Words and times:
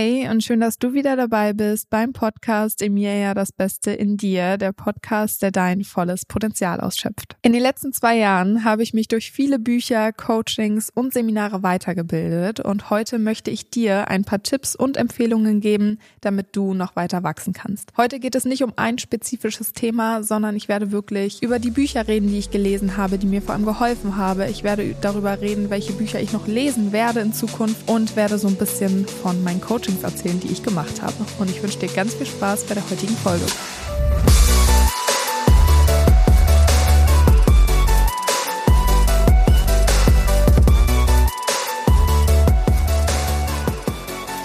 Hey 0.00 0.28
und 0.30 0.44
schön, 0.44 0.60
dass 0.60 0.78
du 0.78 0.92
wieder 0.92 1.16
dabei 1.16 1.52
bist 1.52 1.90
beim 1.90 2.12
Podcast 2.12 2.82
Emilia 2.82 3.34
das 3.34 3.50
Beste 3.50 3.90
in 3.90 4.16
dir, 4.16 4.56
der 4.56 4.70
Podcast, 4.70 5.42
der 5.42 5.50
dein 5.50 5.82
volles 5.82 6.24
Potenzial 6.24 6.78
ausschöpft. 6.80 7.36
In 7.42 7.52
den 7.52 7.62
letzten 7.62 7.92
zwei 7.92 8.16
Jahren 8.16 8.62
habe 8.62 8.84
ich 8.84 8.94
mich 8.94 9.08
durch 9.08 9.32
viele 9.32 9.58
Bücher, 9.58 10.12
Coachings 10.12 10.88
und 10.94 11.12
Seminare 11.12 11.64
weitergebildet 11.64 12.60
und 12.60 12.90
heute 12.90 13.18
möchte 13.18 13.50
ich 13.50 13.70
dir 13.70 14.06
ein 14.06 14.22
paar 14.22 14.40
Tipps 14.40 14.76
und 14.76 14.96
Empfehlungen 14.96 15.60
geben, 15.60 15.98
damit 16.20 16.54
du 16.54 16.74
noch 16.74 16.94
weiter 16.94 17.24
wachsen 17.24 17.52
kannst. 17.52 17.90
Heute 17.96 18.20
geht 18.20 18.36
es 18.36 18.44
nicht 18.44 18.62
um 18.62 18.74
ein 18.76 18.98
spezifisches 18.98 19.72
Thema, 19.72 20.22
sondern 20.22 20.54
ich 20.54 20.68
werde 20.68 20.92
wirklich 20.92 21.42
über 21.42 21.58
die 21.58 21.72
Bücher 21.72 22.06
reden, 22.06 22.28
die 22.28 22.38
ich 22.38 22.52
gelesen 22.52 22.96
habe, 22.96 23.18
die 23.18 23.26
mir 23.26 23.42
vor 23.42 23.56
allem 23.56 23.64
geholfen 23.64 24.16
haben. 24.16 24.42
Ich 24.42 24.62
werde 24.62 24.94
darüber 25.00 25.40
reden, 25.40 25.70
welche 25.70 25.92
Bücher 25.92 26.20
ich 26.20 26.32
noch 26.32 26.46
lesen 26.46 26.92
werde 26.92 27.18
in 27.18 27.32
Zukunft 27.32 27.88
und 27.90 28.14
werde 28.14 28.38
so 28.38 28.46
ein 28.46 28.54
bisschen 28.54 29.04
von 29.04 29.42
meinen 29.42 29.60
Coachings 29.60 29.87
Coachings 29.88 30.02
erzählen, 30.02 30.40
die 30.40 30.48
ich 30.48 30.62
gemacht 30.62 31.00
habe. 31.00 31.14
Und 31.38 31.50
ich 31.50 31.62
wünsche 31.62 31.78
dir 31.78 31.88
ganz 31.88 32.14
viel 32.14 32.26
Spaß 32.26 32.64
bei 32.64 32.74
der 32.74 32.84
heutigen 32.90 33.16
Folge. 33.16 33.44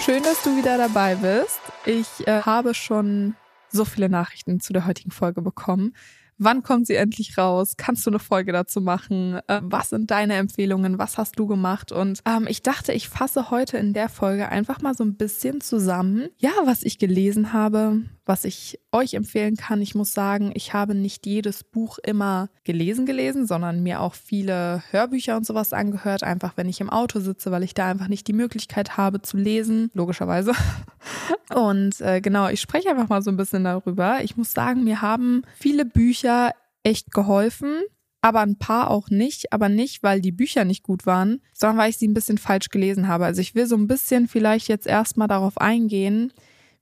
Schön, 0.00 0.22
dass 0.22 0.42
du 0.42 0.56
wieder 0.56 0.78
dabei 0.78 1.14
bist. 1.16 1.60
Ich 1.84 2.26
äh, 2.26 2.42
habe 2.42 2.74
schon 2.74 3.36
so 3.70 3.84
viele 3.84 4.08
Nachrichten 4.08 4.60
zu 4.60 4.72
der 4.72 4.86
heutigen 4.86 5.10
Folge 5.10 5.42
bekommen. 5.42 5.94
Wann 6.38 6.62
kommt 6.62 6.86
sie 6.86 6.94
endlich 6.94 7.38
raus? 7.38 7.74
Kannst 7.76 8.04
du 8.06 8.10
eine 8.10 8.18
Folge 8.18 8.52
dazu 8.52 8.80
machen? 8.80 9.40
Äh, 9.46 9.60
was 9.62 9.90
sind 9.90 10.10
deine 10.10 10.34
Empfehlungen? 10.34 10.98
Was 10.98 11.16
hast 11.18 11.38
du 11.38 11.46
gemacht? 11.46 11.92
Und 11.92 12.20
ähm, 12.26 12.46
ich 12.48 12.62
dachte, 12.62 12.92
ich 12.92 13.08
fasse 13.08 13.50
heute 13.50 13.78
in 13.78 13.92
der 13.92 14.08
Folge 14.08 14.48
einfach 14.48 14.80
mal 14.80 14.94
so 14.94 15.04
ein 15.04 15.16
bisschen 15.16 15.60
zusammen, 15.60 16.28
ja, 16.38 16.50
was 16.64 16.82
ich 16.82 16.98
gelesen 16.98 17.52
habe, 17.52 18.02
was 18.26 18.44
ich 18.44 18.80
euch 18.92 19.14
empfehlen 19.14 19.56
kann. 19.56 19.82
Ich 19.82 19.94
muss 19.94 20.12
sagen, 20.12 20.52
ich 20.54 20.72
habe 20.72 20.94
nicht 20.94 21.26
jedes 21.26 21.64
Buch 21.64 21.98
immer 21.98 22.48
gelesen 22.64 23.06
gelesen, 23.06 23.46
sondern 23.46 23.82
mir 23.82 24.00
auch 24.00 24.14
viele 24.14 24.82
Hörbücher 24.90 25.36
und 25.36 25.46
sowas 25.46 25.72
angehört, 25.72 26.22
einfach 26.22 26.56
wenn 26.56 26.68
ich 26.68 26.80
im 26.80 26.90
Auto 26.90 27.20
sitze, 27.20 27.50
weil 27.50 27.62
ich 27.62 27.74
da 27.74 27.90
einfach 27.90 28.08
nicht 28.08 28.26
die 28.26 28.32
Möglichkeit 28.32 28.96
habe 28.96 29.22
zu 29.22 29.36
lesen, 29.36 29.90
logischerweise. 29.94 30.52
Und 31.54 32.00
äh, 32.00 32.20
genau, 32.20 32.48
ich 32.48 32.60
spreche 32.60 32.90
einfach 32.90 33.08
mal 33.08 33.22
so 33.22 33.30
ein 33.30 33.36
bisschen 33.36 33.64
darüber. 33.64 34.20
Ich 34.22 34.36
muss 34.36 34.52
sagen, 34.52 34.84
mir 34.84 35.02
haben 35.02 35.42
viele 35.54 35.84
Bücher 35.84 36.52
echt 36.82 37.12
geholfen 37.12 37.82
aber 38.24 38.40
ein 38.40 38.56
paar 38.56 38.90
auch 38.90 39.10
nicht, 39.10 39.52
aber 39.52 39.68
nicht, 39.68 40.02
weil 40.02 40.22
die 40.22 40.32
Bücher 40.32 40.64
nicht 40.64 40.82
gut 40.82 41.04
waren, 41.04 41.42
sondern 41.52 41.76
weil 41.76 41.90
ich 41.90 41.98
sie 41.98 42.08
ein 42.08 42.14
bisschen 42.14 42.38
falsch 42.38 42.70
gelesen 42.70 43.06
habe. 43.06 43.26
Also 43.26 43.42
ich 43.42 43.54
will 43.54 43.66
so 43.66 43.76
ein 43.76 43.86
bisschen 43.86 44.28
vielleicht 44.28 44.68
jetzt 44.68 44.86
erstmal 44.86 45.28
darauf 45.28 45.58
eingehen, 45.58 46.32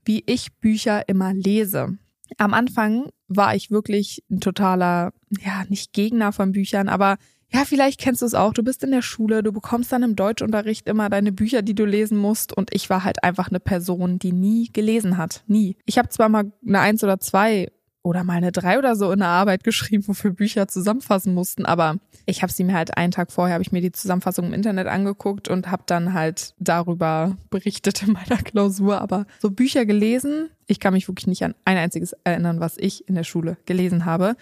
wie 0.04 0.22
ich 0.26 0.52
Bücher 0.54 1.08
immer 1.08 1.32
lese. 1.32 1.98
Am 2.38 2.54
Anfang 2.54 3.10
war 3.28 3.54
ich 3.54 3.70
wirklich 3.70 4.24
ein 4.30 4.40
totaler, 4.40 5.12
ja, 5.44 5.64
nicht 5.68 5.92
Gegner 5.92 6.32
von 6.32 6.52
Büchern, 6.52 6.88
aber 6.88 7.18
ja, 7.52 7.64
vielleicht 7.66 8.00
kennst 8.00 8.22
du 8.22 8.26
es 8.26 8.34
auch. 8.34 8.54
Du 8.54 8.62
bist 8.62 8.82
in 8.82 8.92
der 8.92 9.02
Schule, 9.02 9.42
du 9.42 9.52
bekommst 9.52 9.92
dann 9.92 10.02
im 10.02 10.16
Deutschunterricht 10.16 10.88
immer 10.88 11.10
deine 11.10 11.32
Bücher, 11.32 11.60
die 11.60 11.74
du 11.74 11.84
lesen 11.84 12.16
musst. 12.16 12.56
Und 12.56 12.74
ich 12.74 12.88
war 12.88 13.04
halt 13.04 13.22
einfach 13.22 13.48
eine 13.48 13.60
Person, 13.60 14.18
die 14.18 14.32
nie 14.32 14.70
gelesen 14.72 15.18
hat. 15.18 15.44
Nie. 15.46 15.76
Ich 15.84 15.98
habe 15.98 16.08
zwar 16.08 16.30
mal 16.30 16.50
eine 16.66 16.80
Eins 16.80 17.04
oder 17.04 17.20
zwei 17.20 17.68
oder 18.02 18.24
mal 18.24 18.34
eine 18.34 18.50
drei 18.50 18.78
oder 18.78 18.96
so 18.96 19.12
in 19.12 19.20
der 19.20 19.28
Arbeit 19.28 19.62
geschrieben, 19.62 20.06
wofür 20.06 20.32
Bücher 20.32 20.66
zusammenfassen 20.66 21.34
mussten. 21.34 21.64
Aber 21.64 21.98
ich 22.26 22.42
habe 22.42 22.52
sie 22.52 22.64
mir 22.64 22.74
halt 22.74 22.96
einen 22.96 23.12
Tag 23.12 23.30
vorher, 23.30 23.54
habe 23.54 23.62
ich 23.62 23.72
mir 23.72 23.80
die 23.80 23.92
Zusammenfassung 23.92 24.46
im 24.46 24.52
Internet 24.52 24.88
angeguckt 24.88 25.48
und 25.48 25.70
habe 25.70 25.84
dann 25.86 26.12
halt 26.12 26.54
darüber 26.58 27.36
berichtet 27.50 28.02
in 28.02 28.12
meiner 28.12 28.42
Klausur. 28.42 29.00
Aber 29.00 29.26
so 29.40 29.50
Bücher 29.50 29.86
gelesen, 29.86 30.50
ich 30.66 30.80
kann 30.80 30.94
mich 30.94 31.08
wirklich 31.08 31.28
nicht 31.28 31.44
an 31.44 31.54
ein 31.64 31.76
einziges 31.76 32.12
erinnern, 32.24 32.60
was 32.60 32.76
ich 32.76 33.08
in 33.08 33.14
der 33.14 33.24
Schule 33.24 33.56
gelesen 33.66 34.04
habe. 34.04 34.36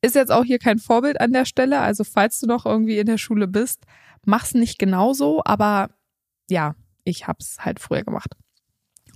Ist 0.00 0.14
jetzt 0.14 0.32
auch 0.32 0.44
hier 0.44 0.58
kein 0.58 0.78
Vorbild 0.78 1.20
an 1.20 1.32
der 1.32 1.44
Stelle. 1.44 1.80
Also 1.80 2.04
falls 2.04 2.40
du 2.40 2.46
noch 2.46 2.64
irgendwie 2.64 2.98
in 2.98 3.06
der 3.06 3.18
Schule 3.18 3.46
bist, 3.46 3.84
mach's 4.24 4.54
nicht 4.54 4.78
genauso. 4.78 5.42
Aber 5.44 5.90
ja, 6.48 6.74
ich 7.04 7.26
habe 7.26 7.38
es 7.40 7.58
halt 7.60 7.78
früher 7.78 8.04
gemacht. 8.04 8.32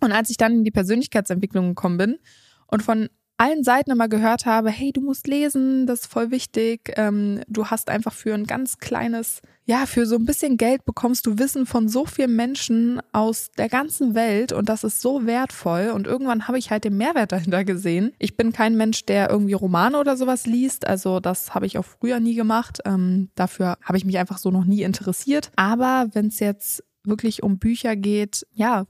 Und 0.00 0.12
als 0.12 0.28
ich 0.28 0.36
dann 0.36 0.52
in 0.52 0.64
die 0.64 0.70
Persönlichkeitsentwicklung 0.70 1.68
gekommen 1.68 1.96
bin 1.96 2.18
und 2.66 2.82
von 2.82 3.08
allen 3.38 3.64
Seiten 3.64 3.90
immer 3.90 4.08
gehört 4.08 4.46
habe, 4.46 4.70
hey, 4.70 4.92
du 4.92 5.00
musst 5.00 5.26
lesen, 5.26 5.86
das 5.86 6.00
ist 6.00 6.12
voll 6.12 6.30
wichtig. 6.30 6.92
Ähm, 6.96 7.40
du 7.48 7.66
hast 7.66 7.90
einfach 7.90 8.12
für 8.12 8.34
ein 8.34 8.44
ganz 8.44 8.78
kleines, 8.78 9.42
ja, 9.64 9.86
für 9.86 10.06
so 10.06 10.16
ein 10.16 10.24
bisschen 10.24 10.56
Geld 10.56 10.84
bekommst 10.84 11.26
du 11.26 11.38
Wissen 11.38 11.66
von 11.66 11.88
so 11.88 12.06
vielen 12.06 12.34
Menschen 12.34 13.00
aus 13.12 13.50
der 13.58 13.68
ganzen 13.68 14.14
Welt 14.14 14.52
und 14.52 14.68
das 14.68 14.84
ist 14.84 15.00
so 15.00 15.26
wertvoll. 15.26 15.90
Und 15.94 16.06
irgendwann 16.06 16.48
habe 16.48 16.58
ich 16.58 16.70
halt 16.70 16.84
den 16.84 16.96
Mehrwert 16.96 17.32
dahinter 17.32 17.64
gesehen. 17.64 18.12
Ich 18.18 18.36
bin 18.36 18.52
kein 18.52 18.76
Mensch, 18.76 19.04
der 19.04 19.30
irgendwie 19.30 19.54
Romane 19.54 19.98
oder 19.98 20.16
sowas 20.16 20.46
liest. 20.46 20.86
Also 20.86 21.20
das 21.20 21.54
habe 21.54 21.66
ich 21.66 21.78
auch 21.78 21.84
früher 21.84 22.20
nie 22.20 22.34
gemacht. 22.34 22.80
Ähm, 22.84 23.28
dafür 23.34 23.76
habe 23.82 23.98
ich 23.98 24.04
mich 24.04 24.18
einfach 24.18 24.38
so 24.38 24.50
noch 24.50 24.64
nie 24.64 24.82
interessiert. 24.82 25.50
Aber 25.56 26.08
wenn 26.12 26.28
es 26.28 26.40
jetzt 26.40 26.82
wirklich 27.04 27.42
um 27.42 27.58
Bücher 27.58 27.96
geht, 27.96 28.46
ja, 28.52 28.86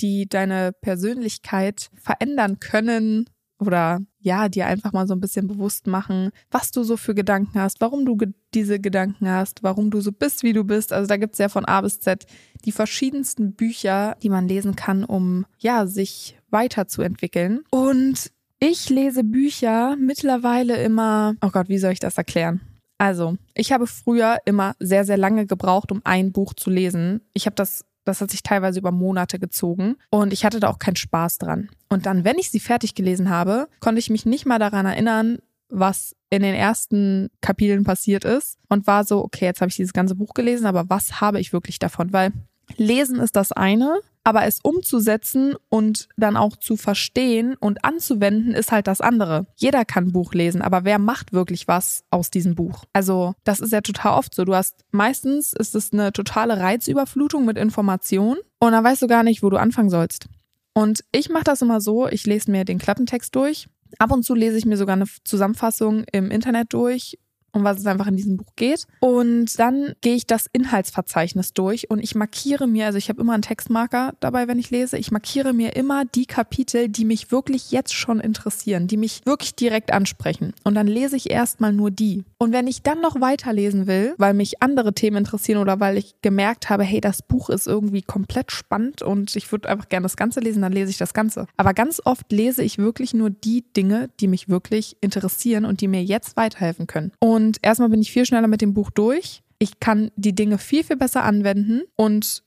die 0.00 0.28
deine 0.28 0.72
Persönlichkeit 0.72 1.90
verändern 1.94 2.58
können, 2.58 3.26
oder 3.60 4.00
ja, 4.20 4.48
dir 4.48 4.66
einfach 4.66 4.92
mal 4.92 5.06
so 5.06 5.14
ein 5.14 5.20
bisschen 5.20 5.46
bewusst 5.46 5.86
machen, 5.86 6.30
was 6.50 6.70
du 6.70 6.82
so 6.82 6.96
für 6.96 7.14
Gedanken 7.14 7.60
hast, 7.60 7.80
warum 7.80 8.04
du 8.04 8.16
ge 8.16 8.32
diese 8.52 8.80
Gedanken 8.80 9.28
hast, 9.28 9.62
warum 9.62 9.90
du 9.90 10.00
so 10.00 10.10
bist, 10.10 10.42
wie 10.42 10.52
du 10.52 10.64
bist. 10.64 10.92
Also 10.92 11.06
da 11.06 11.16
gibt's 11.16 11.38
ja 11.38 11.48
von 11.48 11.64
A 11.66 11.80
bis 11.82 12.00
Z 12.00 12.26
die 12.64 12.72
verschiedensten 12.72 13.52
Bücher, 13.54 14.16
die 14.22 14.28
man 14.28 14.48
lesen 14.48 14.74
kann, 14.74 15.04
um 15.04 15.46
ja, 15.58 15.86
sich 15.86 16.36
weiterzuentwickeln. 16.50 17.60
Und 17.70 18.32
ich 18.58 18.90
lese 18.90 19.24
Bücher 19.24 19.96
mittlerweile 19.96 20.82
immer, 20.82 21.34
oh 21.42 21.50
Gott, 21.50 21.68
wie 21.68 21.78
soll 21.78 21.92
ich 21.92 22.00
das 22.00 22.18
erklären? 22.18 22.60
Also, 22.98 23.36
ich 23.54 23.72
habe 23.72 23.86
früher 23.86 24.38
immer 24.44 24.74
sehr, 24.78 25.06
sehr 25.06 25.16
lange 25.16 25.46
gebraucht, 25.46 25.90
um 25.90 26.02
ein 26.04 26.32
Buch 26.32 26.52
zu 26.52 26.68
lesen. 26.68 27.22
Ich 27.32 27.46
habe 27.46 27.56
das 27.56 27.86
das 28.04 28.20
hat 28.20 28.30
sich 28.30 28.42
teilweise 28.42 28.78
über 28.78 28.92
Monate 28.92 29.38
gezogen 29.38 29.96
und 30.10 30.32
ich 30.32 30.44
hatte 30.44 30.60
da 30.60 30.68
auch 30.68 30.78
keinen 30.78 30.96
Spaß 30.96 31.38
dran. 31.38 31.68
Und 31.88 32.06
dann, 32.06 32.24
wenn 32.24 32.38
ich 32.38 32.50
sie 32.50 32.60
fertig 32.60 32.94
gelesen 32.94 33.30
habe, 33.30 33.68
konnte 33.80 33.98
ich 33.98 34.10
mich 34.10 34.26
nicht 34.26 34.46
mal 34.46 34.58
daran 34.58 34.86
erinnern, 34.86 35.38
was 35.68 36.16
in 36.30 36.42
den 36.42 36.54
ersten 36.54 37.28
Kapiteln 37.40 37.84
passiert 37.84 38.24
ist 38.24 38.58
und 38.68 38.86
war 38.86 39.04
so, 39.04 39.24
okay, 39.24 39.46
jetzt 39.46 39.60
habe 39.60 39.68
ich 39.68 39.76
dieses 39.76 39.92
ganze 39.92 40.14
Buch 40.14 40.34
gelesen, 40.34 40.66
aber 40.66 40.88
was 40.88 41.20
habe 41.20 41.40
ich 41.40 41.52
wirklich 41.52 41.78
davon? 41.78 42.12
Weil 42.12 42.32
lesen 42.76 43.20
ist 43.20 43.36
das 43.36 43.52
eine, 43.52 44.00
aber 44.24 44.44
es 44.44 44.60
umzusetzen 44.62 45.54
und 45.68 46.08
dann 46.16 46.36
auch 46.36 46.56
zu 46.56 46.76
verstehen 46.76 47.56
und 47.58 47.84
anzuwenden 47.84 48.54
ist 48.54 48.70
halt 48.70 48.86
das 48.86 49.00
andere. 49.00 49.46
Jeder 49.56 49.84
kann 49.84 50.12
Buch 50.12 50.34
lesen, 50.34 50.62
aber 50.62 50.84
wer 50.84 50.98
macht 50.98 51.32
wirklich 51.32 51.68
was 51.68 52.04
aus 52.10 52.30
diesem 52.30 52.54
Buch? 52.54 52.84
Also, 52.92 53.34
das 53.44 53.60
ist 53.60 53.72
ja 53.72 53.80
total 53.80 54.18
oft 54.18 54.34
so. 54.34 54.44
Du 54.44 54.54
hast 54.54 54.84
meistens 54.90 55.52
ist 55.52 55.74
es 55.74 55.92
eine 55.92 56.12
totale 56.12 56.58
Reizüberflutung 56.58 57.44
mit 57.44 57.56
Informationen 57.56 58.38
und 58.58 58.72
dann 58.72 58.84
weißt 58.84 59.02
du 59.02 59.06
gar 59.06 59.22
nicht, 59.22 59.42
wo 59.42 59.50
du 59.50 59.56
anfangen 59.56 59.90
sollst. 59.90 60.26
Und 60.74 61.02
ich 61.12 61.30
mache 61.30 61.44
das 61.44 61.62
immer 61.62 61.80
so, 61.80 62.06
ich 62.06 62.26
lese 62.26 62.50
mir 62.50 62.64
den 62.64 62.78
Klappentext 62.78 63.34
durch. 63.34 63.68
Ab 63.98 64.12
und 64.12 64.24
zu 64.24 64.34
lese 64.34 64.56
ich 64.56 64.66
mir 64.66 64.76
sogar 64.76 64.94
eine 64.94 65.06
Zusammenfassung 65.24 66.04
im 66.12 66.30
Internet 66.30 66.72
durch 66.72 67.18
um 67.52 67.64
was 67.64 67.78
es 67.78 67.86
einfach 67.86 68.06
in 68.06 68.16
diesem 68.16 68.36
Buch 68.36 68.52
geht. 68.56 68.86
Und 69.00 69.58
dann 69.58 69.94
gehe 70.00 70.14
ich 70.14 70.26
das 70.26 70.46
Inhaltsverzeichnis 70.52 71.52
durch 71.52 71.90
und 71.90 72.00
ich 72.00 72.14
markiere 72.14 72.66
mir, 72.66 72.86
also 72.86 72.98
ich 72.98 73.08
habe 73.08 73.20
immer 73.20 73.34
einen 73.34 73.42
Textmarker 73.42 74.14
dabei, 74.20 74.48
wenn 74.48 74.58
ich 74.58 74.70
lese, 74.70 74.98
ich 74.98 75.10
markiere 75.10 75.52
mir 75.52 75.76
immer 75.76 76.04
die 76.04 76.26
Kapitel, 76.26 76.88
die 76.88 77.04
mich 77.04 77.32
wirklich 77.32 77.70
jetzt 77.70 77.94
schon 77.94 78.20
interessieren, 78.20 78.86
die 78.86 78.96
mich 78.96 79.22
wirklich 79.24 79.54
direkt 79.54 79.92
ansprechen. 79.92 80.52
Und 80.64 80.74
dann 80.74 80.86
lese 80.86 81.16
ich 81.16 81.30
erstmal 81.30 81.72
nur 81.72 81.90
die. 81.90 82.24
Und 82.38 82.52
wenn 82.52 82.66
ich 82.66 82.82
dann 82.82 83.00
noch 83.00 83.20
weiterlesen 83.20 83.86
will, 83.86 84.14
weil 84.18 84.34
mich 84.34 84.62
andere 84.62 84.92
Themen 84.92 85.18
interessieren 85.18 85.60
oder 85.60 85.80
weil 85.80 85.96
ich 85.96 86.14
gemerkt 86.22 86.70
habe, 86.70 86.84
hey, 86.84 87.00
das 87.00 87.22
Buch 87.22 87.50
ist 87.50 87.66
irgendwie 87.66 88.02
komplett 88.02 88.52
spannend 88.52 89.02
und 89.02 89.34
ich 89.36 89.50
würde 89.52 89.68
einfach 89.68 89.88
gerne 89.88 90.04
das 90.04 90.16
Ganze 90.16 90.40
lesen, 90.40 90.62
dann 90.62 90.72
lese 90.72 90.90
ich 90.90 90.98
das 90.98 91.14
Ganze. 91.14 91.46
Aber 91.56 91.74
ganz 91.74 92.00
oft 92.04 92.30
lese 92.32 92.62
ich 92.62 92.78
wirklich 92.78 93.14
nur 93.14 93.30
die 93.30 93.64
Dinge, 93.76 94.10
die 94.20 94.28
mich 94.28 94.48
wirklich 94.48 94.96
interessieren 95.00 95.64
und 95.64 95.80
die 95.80 95.88
mir 95.88 96.02
jetzt 96.02 96.36
weiterhelfen 96.36 96.86
können. 96.86 97.12
Und 97.18 97.39
und 97.40 97.58
erstmal 97.62 97.88
bin 97.88 98.02
ich 98.02 98.12
viel 98.12 98.26
schneller 98.26 98.48
mit 98.48 98.60
dem 98.60 98.74
Buch 98.74 98.90
durch. 98.90 99.42
Ich 99.58 99.80
kann 99.80 100.10
die 100.16 100.34
Dinge 100.34 100.58
viel, 100.58 100.84
viel 100.84 100.96
besser 100.96 101.24
anwenden 101.24 101.82
und 101.96 102.42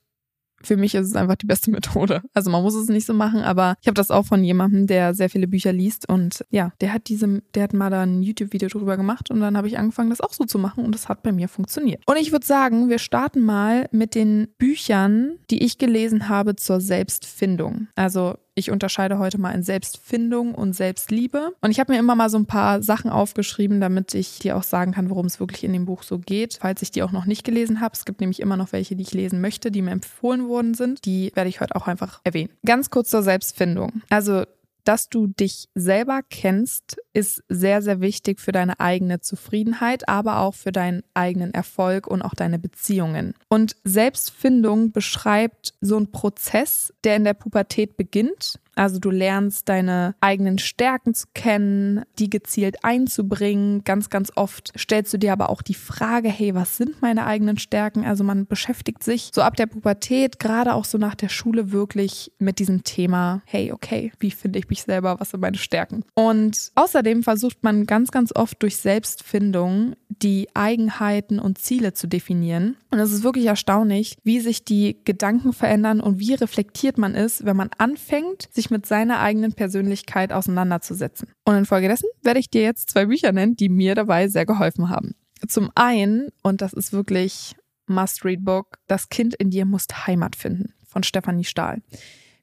für 0.62 0.76
mich 0.76 0.94
ist 0.94 1.08
es 1.08 1.16
einfach 1.16 1.34
die 1.34 1.46
beste 1.46 1.70
Methode. 1.72 2.22
Also 2.32 2.50
man 2.50 2.62
muss 2.62 2.74
es 2.74 2.88
nicht 2.88 3.06
so 3.06 3.12
machen, 3.12 3.40
aber 3.40 3.74
ich 3.80 3.88
habe 3.88 3.94
das 3.94 4.10
auch 4.10 4.24
von 4.24 4.42
jemandem, 4.44 4.86
der 4.86 5.14
sehr 5.14 5.28
viele 5.28 5.46
Bücher 5.46 5.72
liest 5.72 6.08
und 6.08 6.44
ja, 6.50 6.72
der 6.80 6.92
hat 6.92 7.08
diese, 7.08 7.42
der 7.54 7.64
hat 7.64 7.74
mal 7.74 7.90
da 7.90 8.02
ein 8.02 8.22
YouTube-Video 8.22 8.68
drüber 8.68 8.96
gemacht 8.96 9.30
und 9.30 9.40
dann 9.40 9.56
habe 9.56 9.68
ich 9.68 9.78
angefangen, 9.78 10.10
das 10.10 10.20
auch 10.20 10.32
so 10.32 10.44
zu 10.44 10.58
machen 10.58 10.84
und 10.84 10.94
das 10.94 11.08
hat 11.08 11.22
bei 11.22 11.32
mir 11.32 11.48
funktioniert. 11.48 12.02
Und 12.06 12.16
ich 12.16 12.32
würde 12.32 12.46
sagen, 12.46 12.88
wir 12.88 12.98
starten 12.98 13.40
mal 13.40 13.88
mit 13.90 14.14
den 14.14 14.48
Büchern, 14.58 15.38
die 15.50 15.62
ich 15.64 15.78
gelesen 15.78 16.28
habe 16.28 16.56
zur 16.56 16.80
Selbstfindung. 16.80 17.88
Also 17.96 18.36
ich 18.54 18.70
unterscheide 18.70 19.18
heute 19.18 19.38
mal 19.38 19.50
in 19.50 19.62
Selbstfindung 19.62 20.54
und 20.54 20.74
Selbstliebe. 20.74 21.52
Und 21.60 21.70
ich 21.70 21.80
habe 21.80 21.92
mir 21.92 21.98
immer 21.98 22.14
mal 22.14 22.30
so 22.30 22.38
ein 22.38 22.46
paar 22.46 22.82
Sachen 22.82 23.10
aufgeschrieben, 23.10 23.80
damit 23.80 24.14
ich 24.14 24.38
dir 24.38 24.56
auch 24.56 24.62
sagen 24.62 24.92
kann, 24.92 25.10
worum 25.10 25.26
es 25.26 25.40
wirklich 25.40 25.64
in 25.64 25.72
dem 25.72 25.86
Buch 25.86 26.02
so 26.02 26.18
geht, 26.18 26.58
falls 26.60 26.82
ich 26.82 26.90
die 26.90 27.02
auch 27.02 27.12
noch 27.12 27.26
nicht 27.26 27.44
gelesen 27.44 27.80
habe. 27.80 27.94
Es 27.94 28.04
gibt 28.04 28.20
nämlich 28.20 28.40
immer 28.40 28.56
noch 28.56 28.72
welche, 28.72 28.96
die 28.96 29.02
ich 29.02 29.12
lesen 29.12 29.40
möchte, 29.40 29.70
die 29.70 29.82
mir 29.82 29.90
empfohlen 29.90 30.48
worden 30.48 30.74
sind. 30.74 31.04
Die 31.04 31.32
werde 31.34 31.48
ich 31.48 31.60
heute 31.60 31.74
auch 31.76 31.86
einfach 31.88 32.20
erwähnen. 32.24 32.50
Ganz 32.64 32.90
kurz 32.90 33.10
zur 33.10 33.22
Selbstfindung. 33.22 34.02
Also 34.08 34.44
dass 34.84 35.08
du 35.08 35.26
dich 35.26 35.68
selber 35.74 36.20
kennst, 36.28 36.96
ist 37.12 37.42
sehr, 37.48 37.82
sehr 37.82 38.00
wichtig 38.00 38.40
für 38.40 38.52
deine 38.52 38.80
eigene 38.80 39.20
Zufriedenheit, 39.20 40.08
aber 40.08 40.40
auch 40.40 40.54
für 40.54 40.72
deinen 40.72 41.02
eigenen 41.14 41.52
Erfolg 41.54 42.06
und 42.06 42.22
auch 42.22 42.34
deine 42.34 42.58
Beziehungen. 42.58 43.34
Und 43.48 43.76
Selbstfindung 43.84 44.92
beschreibt 44.92 45.74
so 45.80 45.96
einen 45.96 46.12
Prozess, 46.12 46.92
der 47.04 47.16
in 47.16 47.24
der 47.24 47.34
Pubertät 47.34 47.96
beginnt 47.96 48.60
also 48.76 48.98
du 48.98 49.10
lernst 49.10 49.68
deine 49.68 50.14
eigenen 50.20 50.58
Stärken 50.58 51.14
zu 51.14 51.26
kennen, 51.34 52.02
die 52.18 52.30
gezielt 52.30 52.84
einzubringen. 52.84 53.84
Ganz, 53.84 54.10
ganz 54.10 54.32
oft 54.34 54.72
stellst 54.78 55.12
du 55.12 55.18
dir 55.18 55.32
aber 55.32 55.50
auch 55.50 55.62
die 55.62 55.74
Frage, 55.74 56.28
hey, 56.28 56.54
was 56.54 56.76
sind 56.76 57.02
meine 57.02 57.26
eigenen 57.26 57.58
Stärken? 57.58 58.04
Also 58.04 58.24
man 58.24 58.46
beschäftigt 58.46 59.02
sich 59.02 59.30
so 59.34 59.42
ab 59.42 59.56
der 59.56 59.66
Pubertät, 59.66 60.38
gerade 60.38 60.74
auch 60.74 60.84
so 60.84 60.98
nach 60.98 61.14
der 61.14 61.28
Schule 61.28 61.72
wirklich 61.72 62.32
mit 62.38 62.58
diesem 62.58 62.84
Thema, 62.84 63.42
hey, 63.46 63.72
okay, 63.72 64.12
wie 64.18 64.30
finde 64.30 64.58
ich 64.58 64.68
mich 64.68 64.82
selber? 64.82 65.18
Was 65.18 65.30
sind 65.30 65.40
meine 65.40 65.58
Stärken? 65.58 66.04
Und 66.14 66.72
außerdem 66.74 67.22
versucht 67.22 67.62
man 67.62 67.86
ganz, 67.86 68.10
ganz 68.10 68.34
oft 68.34 68.62
durch 68.62 68.76
Selbstfindung 68.76 69.94
die 70.08 70.48
Eigenheiten 70.54 71.38
und 71.38 71.58
Ziele 71.58 71.92
zu 71.92 72.06
definieren. 72.06 72.76
Und 72.90 72.98
es 72.98 73.12
ist 73.12 73.24
wirklich 73.24 73.46
erstaunlich, 73.46 74.16
wie 74.22 74.40
sich 74.40 74.64
die 74.64 74.98
Gedanken 75.04 75.52
verändern 75.52 76.00
und 76.00 76.18
wie 76.18 76.34
reflektiert 76.34 76.98
man 76.98 77.14
ist, 77.14 77.44
wenn 77.44 77.56
man 77.56 77.70
anfängt, 77.78 78.48
sich 78.52 78.63
mit 78.70 78.86
seiner 78.86 79.20
eigenen 79.20 79.52
Persönlichkeit 79.52 80.32
auseinanderzusetzen. 80.32 81.28
Und 81.44 81.56
infolgedessen 81.56 82.08
werde 82.22 82.40
ich 82.40 82.50
dir 82.50 82.62
jetzt 82.62 82.90
zwei 82.90 83.06
Bücher 83.06 83.32
nennen, 83.32 83.56
die 83.56 83.68
mir 83.68 83.94
dabei 83.94 84.28
sehr 84.28 84.46
geholfen 84.46 84.90
haben. 84.90 85.14
Zum 85.46 85.70
einen, 85.74 86.28
und 86.42 86.62
das 86.62 86.72
ist 86.72 86.92
wirklich 86.92 87.54
Must-Read-Book, 87.86 88.78
Das 88.86 89.08
Kind 89.08 89.34
in 89.34 89.50
dir 89.50 89.64
muss 89.66 89.86
Heimat 90.06 90.36
finden 90.36 90.72
von 90.86 91.02
Stefanie 91.02 91.44
Stahl. 91.44 91.82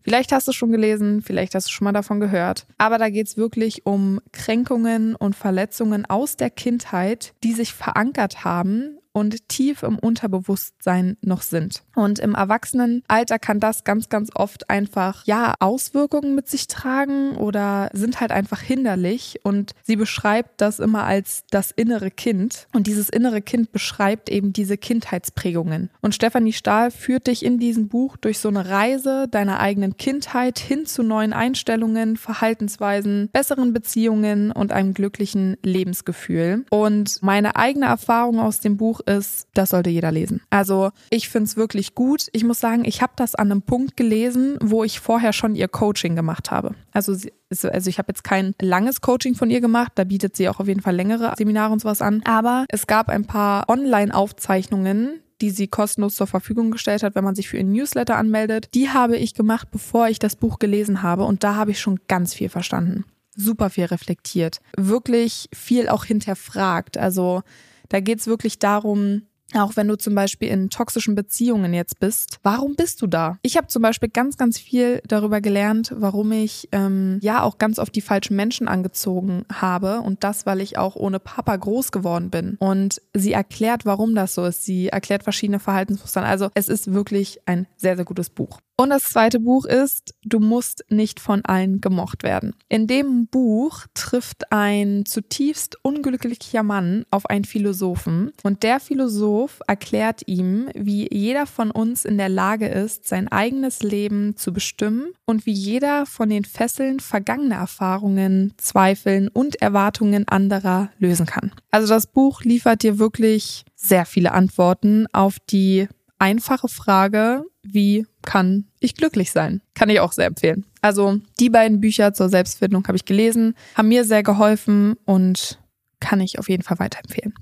Vielleicht 0.04 0.32
hast 0.32 0.48
du 0.48 0.52
es 0.52 0.56
schon 0.56 0.72
gelesen, 0.72 1.22
vielleicht 1.22 1.54
hast 1.54 1.68
du 1.68 1.72
schon 1.72 1.86
mal 1.86 1.92
davon 1.92 2.20
gehört. 2.20 2.66
Aber 2.78 2.98
da 2.98 3.10
geht 3.10 3.28
es 3.28 3.38
wirklich 3.38 3.86
um 3.86 4.20
Kränkungen 4.32 5.16
und 5.16 5.36
Verletzungen 5.36 6.06
aus 6.06 6.38
der 6.38 6.50
Kindheit, 6.50 7.34
die 7.44 7.54
sich 7.54 7.74
verankert 7.74 8.44
haben 8.44 8.98
und 9.14 9.48
tief 9.48 9.84
im 9.84 10.00
Unterbewusstsein 10.00 11.18
noch 11.22 11.42
sind. 11.42 11.84
Und 11.96 12.20
im 12.20 12.36
Erwachsenenalter 12.36 13.40
kann 13.40 13.60
das 13.60 13.84
ganz, 13.84 14.10
ganz 14.10 14.30
oft 14.34 14.70
einfach, 14.70 15.26
ja, 15.26 15.56
Auswirkungen 15.60 16.36
mit 16.36 16.48
sich 16.48 16.68
tragen 16.68 17.36
oder 17.38 17.90
sind 17.94 18.22
halt 18.22 18.32
einfach 18.32 18.62
hinderlich. 18.62 19.40
Und 19.44 19.74
sie 19.84 19.96
beschreibt 19.96 20.62
das 20.62 20.80
immer 20.80 21.04
als 21.04 21.44
das 21.52 21.72
innere 21.72 22.12
Kind. 22.12 22.68
Und 22.74 22.88
dieses 22.88 23.10
innere 23.10 23.42
Kind 23.42 23.72
beschreibt 23.72 24.30
eben 24.30 24.54
diese 24.54 24.78
Kindheitsprägungen. 24.78 25.90
Und 26.02 26.16
Stefanie 26.16 26.54
Stahl 26.54 26.92
führt 26.92 27.28
dich 27.28 27.44
in 27.44 27.60
diesem 27.60 27.88
Buch 27.88 28.18
durch 28.18 28.40
so 28.40 28.50
eine 28.50 28.70
Reise 28.70 29.28
deiner 29.30 29.60
eigenen 29.60 29.98
Kindheit 29.98 30.60
hin 30.60 30.86
zu 30.86 31.04
neuen 31.04 31.34
Einstellungen, 31.34 32.18
Verhaltensweisen, 32.18 33.30
besseren 33.32 33.74
Beziehungen 33.74 34.52
und 34.52 34.72
einem 34.72 34.94
glücklichen 34.94 35.58
Lebensgefühl. 35.64 36.66
Und 36.70 37.22
meine 37.22 37.56
eigene 37.56 37.86
Erfahrung 37.86 38.40
aus 38.40 38.60
dem 38.60 38.78
Buch 38.78 39.00
ist, 39.02 39.48
das 39.54 39.72
sollte 39.72 39.90
jeder 39.90 40.12
lesen. 40.12 40.42
Also 40.50 40.92
ich 41.10 41.30
finde 41.30 41.46
es 41.46 41.58
wirklich 41.58 41.81
gut. 41.96 42.28
Ich 42.32 42.44
muss 42.44 42.60
sagen, 42.60 42.86
ich 42.86 43.02
habe 43.02 43.14
das 43.16 43.36
an 43.36 43.52
einem 43.52 43.62
Punkt 43.62 43.98
gelesen, 43.98 44.58
wo 44.62 44.84
ich 44.84 45.00
vorher 45.00 45.34
schon 45.34 45.56
ihr 45.56 45.68
Coaching 45.68 46.16
gemacht 46.16 46.52
habe. 46.52 46.76
Also, 46.92 47.14
sie, 47.14 47.32
also 47.50 47.90
ich 47.90 47.98
habe 47.98 48.10
jetzt 48.10 48.24
kein 48.24 48.54
langes 48.62 49.02
Coaching 49.02 49.36
von 49.36 49.50
ihr 49.50 49.62
gemacht, 49.62 49.94
da 49.96 50.04
bietet 50.04 50.36
sie 50.36 50.50
auch 50.50 50.60
auf 50.60 50.68
jeden 50.68 50.82
Fall 50.82 50.96
längere 50.96 51.34
Seminare 51.38 51.74
und 51.74 51.82
sowas 51.82 52.02
an. 52.02 52.22
Aber 52.26 52.66
es 52.70 52.88
gab 52.88 53.10
ein 53.10 53.26
paar 53.26 53.68
Online-Aufzeichnungen, 53.70 55.22
die 55.42 55.50
sie 55.50 55.68
kostenlos 55.68 56.16
zur 56.16 56.28
Verfügung 56.28 56.72
gestellt 56.72 57.04
hat, 57.04 57.16
wenn 57.16 57.24
man 57.24 57.36
sich 57.36 57.50
für 57.50 57.58
ihren 57.58 57.72
Newsletter 57.72 58.16
anmeldet. 58.16 58.70
Die 58.74 58.90
habe 58.90 59.18
ich 59.18 59.34
gemacht, 59.34 59.70
bevor 59.72 60.08
ich 60.08 60.20
das 60.20 60.36
Buch 60.36 60.60
gelesen 60.60 61.02
habe 61.02 61.26
und 61.26 61.44
da 61.44 61.56
habe 61.56 61.72
ich 61.72 61.80
schon 61.80 62.00
ganz 62.08 62.34
viel 62.34 62.50
verstanden. 62.50 63.06
Super 63.36 63.70
viel 63.70 63.86
reflektiert, 63.86 64.60
wirklich 64.78 65.50
viel 65.54 65.90
auch 65.90 66.06
hinterfragt. 66.06 66.98
Also 66.98 67.42
da 67.90 68.00
geht 68.00 68.20
es 68.20 68.28
wirklich 68.28 68.60
darum, 68.60 69.24
auch 69.56 69.76
wenn 69.76 69.88
du 69.88 69.98
zum 69.98 70.16
Beispiel 70.16 70.50
in 70.50 70.70
toxischen 70.70 71.16
Beziehungen 71.16 71.74
jetzt 71.74 72.00
bist, 72.00 72.40
warum 72.44 72.76
bist 72.76 73.02
du 73.02 73.08
da? 73.08 73.38
Ich 73.42 73.58
habe 73.58 73.68
zum 73.68 73.82
Beispiel 73.82 74.10
ganz, 74.10 74.38
ganz 74.38 74.58
viel 74.58 75.02
darüber 75.08 75.42
gelernt, 75.42 75.94
warum 75.96 76.32
ich 76.32 76.70
ähm, 76.72 77.20
ja 77.22 77.44
auch 77.44 77.58
ganz 77.58 77.80
oft 77.80 77.96
die 77.96 78.02
falschen 78.02 78.36
Menschen 78.36 78.68
angezogen 78.68 79.46
habe 79.52 80.02
und 80.02 80.24
das, 80.24 80.46
weil 80.46 80.62
ich 80.62 80.78
auch 80.78 80.96
ohne 80.96 81.20
Papa 81.20 81.56
groß 81.56 81.92
geworden 81.92 82.30
bin. 82.30 82.56
Und 82.60 83.02
sie 83.14 83.34
erklärt, 83.34 83.86
warum 83.86 84.16
das 84.16 84.34
so 84.34 84.46
ist. 84.46 84.66
Sie 84.66 84.90
erklärt 84.90 85.24
verschiedene 85.24 85.60
Verhaltensmuster. 85.60 86.24
Also 86.24 86.50
es 86.54 86.70
ist 86.70 86.94
wirklich 86.94 87.40
ein 87.46 87.68
sehr, 87.78 87.96
sehr 87.96 88.06
gutes 88.06 88.30
Buch. 88.30 88.60
Und 88.78 88.90
das 88.90 89.04
zweite 89.04 89.40
Buch 89.40 89.66
ist 89.66 90.16
Du 90.24 90.40
musst 90.40 90.86
nicht 90.90 91.20
von 91.20 91.44
allen 91.46 91.82
gemocht 91.82 92.24
werden. 92.24 92.56
In 92.68 92.88
dem 92.88 93.28
Buch 93.28 93.86
trifft 93.94 94.52
ein 94.52 95.06
zutiefst 95.06 95.78
unglücklicher 95.84 96.64
Mann 96.64 97.06
auf 97.12 97.28
einen 97.28 97.46
Philosophen 97.46 98.32
und 98.44 98.64
der 98.64 98.80
Philosoph 98.80 99.62
erklärt 99.68 100.22
ihm, 100.26 100.70
wie 100.74 101.08
jeder 101.12 101.46
von 101.46 101.70
uns 101.70 102.06
in 102.06 102.18
der 102.18 102.30
Lage 102.30 102.68
ist, 102.68 103.08
sein 103.08 103.28
eigenes 103.28 103.84
Leben 103.84 104.36
zu 104.36 104.52
bestimmen 104.54 105.14
und 105.26 105.46
wie 105.46 105.54
jeder 105.54 106.06
von 106.06 106.30
den 106.30 106.46
Fesseln 106.46 107.00
vergangener 107.00 107.58
Erfahrungen, 107.58 108.54
Zweifeln 108.58 109.28
und 109.28 109.62
Erwartungen 109.62 110.28
anderer 110.28 110.90
lösen 110.98 111.26
kann. 111.26 111.52
Also 111.72 111.88
das 111.88 112.08
Buch 112.08 112.44
liefert 112.44 112.84
dir 112.84 113.00
wirklich 113.00 113.64
sehr 113.76 114.06
viele 114.06 114.32
Antworten 114.32 115.08
auf 115.12 115.38
die 115.40 115.88
einfache 116.22 116.68
Frage, 116.68 117.44
wie 117.64 118.06
kann 118.22 118.68
ich 118.80 118.96
glücklich 118.96 119.32
sein? 119.32 119.62
Kann 119.74 119.90
ich 119.90 120.00
auch 120.00 120.12
sehr 120.12 120.28
empfehlen. 120.28 120.66
Also 120.82 121.18
die 121.40 121.50
beiden 121.50 121.82
Bücher 121.82 122.14
zur 122.14 122.30
Selbstfindung 122.30 122.88
habe 122.88 122.96
ich 122.96 123.06
gelesen, 123.06 123.56
haben 123.76 123.88
mir 123.88 124.06
sehr 124.06 124.24
geholfen 124.24 124.96
und 125.06 125.60
kann 126.00 126.22
ich 126.22 126.40
auf 126.40 126.48
jeden 126.48 126.64
Fall 126.64 126.80
weiterempfehlen. 126.80 127.34